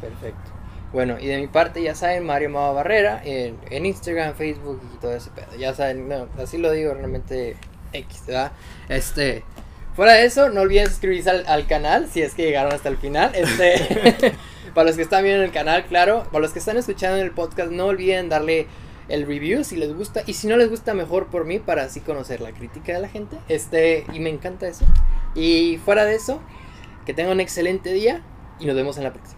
[0.01, 0.51] Perfecto.
[0.93, 4.99] Bueno, y de mi parte, ya saben, Mario Mava Barrera en, en Instagram, Facebook y
[4.99, 5.57] todo ese pedo.
[5.59, 7.57] Ya saben, no, así lo digo realmente
[7.93, 8.53] X, ¿verdad?
[8.89, 9.43] Este,
[9.95, 12.97] fuera de eso, no olviden suscribirse al, al canal si es que llegaron hasta el
[12.99, 13.33] final.
[13.35, 14.35] Este,
[14.75, 16.25] para los que están viendo el canal, claro.
[16.31, 18.67] Para los que están escuchando el podcast, no olviden darle
[19.09, 20.23] el review si les gusta.
[20.27, 23.09] Y si no les gusta, mejor por mí para así conocer la crítica de la
[23.09, 23.39] gente.
[23.49, 24.85] Este, y me encanta eso.
[25.35, 26.41] Y fuera de eso,
[27.09, 28.21] que tengan un excelente día
[28.61, 29.38] y nos vemos en la próxima.